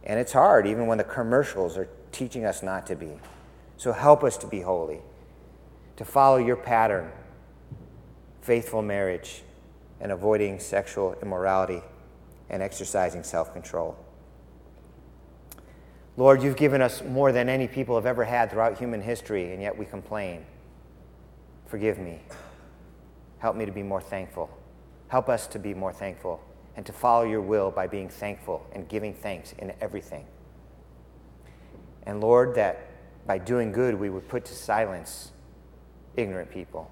and 0.03 0.19
it's 0.19 0.33
hard 0.33 0.67
even 0.67 0.87
when 0.87 0.97
the 0.97 1.03
commercials 1.03 1.77
are 1.77 1.89
teaching 2.11 2.45
us 2.45 2.61
not 2.61 2.85
to 2.87 2.95
be. 2.95 3.11
So 3.77 3.91
help 3.91 4.23
us 4.23 4.37
to 4.37 4.47
be 4.47 4.61
holy, 4.61 4.99
to 5.97 6.05
follow 6.05 6.37
your 6.37 6.55
pattern 6.55 7.11
faithful 8.45 8.83
marriage, 8.83 9.41
and 9.99 10.11
avoiding 10.11 10.59
sexual 10.59 11.15
immorality, 11.23 11.81
and 12.47 12.61
exercising 12.61 13.23
self 13.23 13.51
control. 13.53 13.97
Lord, 16.17 16.41
you've 16.41 16.55
given 16.55 16.81
us 16.81 17.03
more 17.03 17.33
than 17.33 17.49
any 17.49 17.67
people 17.67 17.95
have 17.95 18.05
ever 18.05 18.23
had 18.23 18.49
throughout 18.49 18.77
human 18.77 19.01
history, 19.01 19.51
and 19.51 19.61
yet 19.61 19.77
we 19.77 19.85
complain. 19.85 20.45
Forgive 21.65 21.97
me. 21.99 22.21
Help 23.39 23.57
me 23.57 23.65
to 23.65 23.71
be 23.71 23.83
more 23.83 24.01
thankful. 24.01 24.49
Help 25.09 25.27
us 25.27 25.45
to 25.47 25.59
be 25.59 25.73
more 25.73 25.91
thankful 25.91 26.41
and 26.77 26.85
to 26.85 26.93
follow 26.93 27.25
your 27.25 27.41
will 27.41 27.69
by 27.69 27.85
being 27.85 28.07
thankful 28.07 28.65
and 28.71 28.87
giving 28.87 29.13
thanks 29.13 29.53
in 29.59 29.73
everything. 29.81 30.25
And 32.03 32.21
Lord, 32.21 32.55
that 32.55 32.87
by 33.27 33.37
doing 33.37 33.73
good 33.73 33.95
we 33.95 34.09
would 34.09 34.27
put 34.29 34.45
to 34.45 34.53
silence 34.53 35.31
ignorant 36.15 36.49
people. 36.49 36.89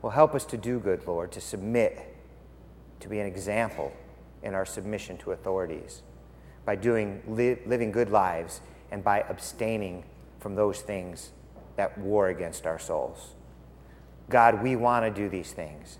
Well, 0.00 0.12
help 0.12 0.34
us 0.34 0.46
to 0.46 0.56
do 0.56 0.78
good, 0.78 1.06
Lord, 1.06 1.30
to 1.32 1.42
submit, 1.42 2.14
to 3.00 3.08
be 3.08 3.20
an 3.20 3.26
example 3.26 3.92
in 4.42 4.54
our 4.54 4.64
submission 4.64 5.18
to 5.18 5.32
authorities 5.32 6.02
by 6.64 6.76
doing 6.76 7.22
li- 7.26 7.58
living 7.66 7.92
good 7.92 8.10
lives 8.10 8.60
and 8.90 9.02
by 9.02 9.20
abstaining 9.28 10.04
from 10.38 10.54
those 10.54 10.80
things 10.80 11.30
that 11.76 11.96
war 11.98 12.28
against 12.28 12.66
our 12.66 12.78
souls. 12.78 13.34
God, 14.28 14.62
we 14.62 14.76
want 14.76 15.04
to 15.04 15.10
do 15.10 15.28
these 15.28 15.52
things. 15.52 15.98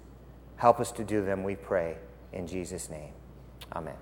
Help 0.56 0.78
us 0.80 0.92
to 0.92 1.04
do 1.04 1.24
them, 1.24 1.42
we 1.42 1.56
pray, 1.56 1.96
in 2.32 2.46
Jesus' 2.46 2.90
name. 2.90 3.12
Amen. 3.72 3.96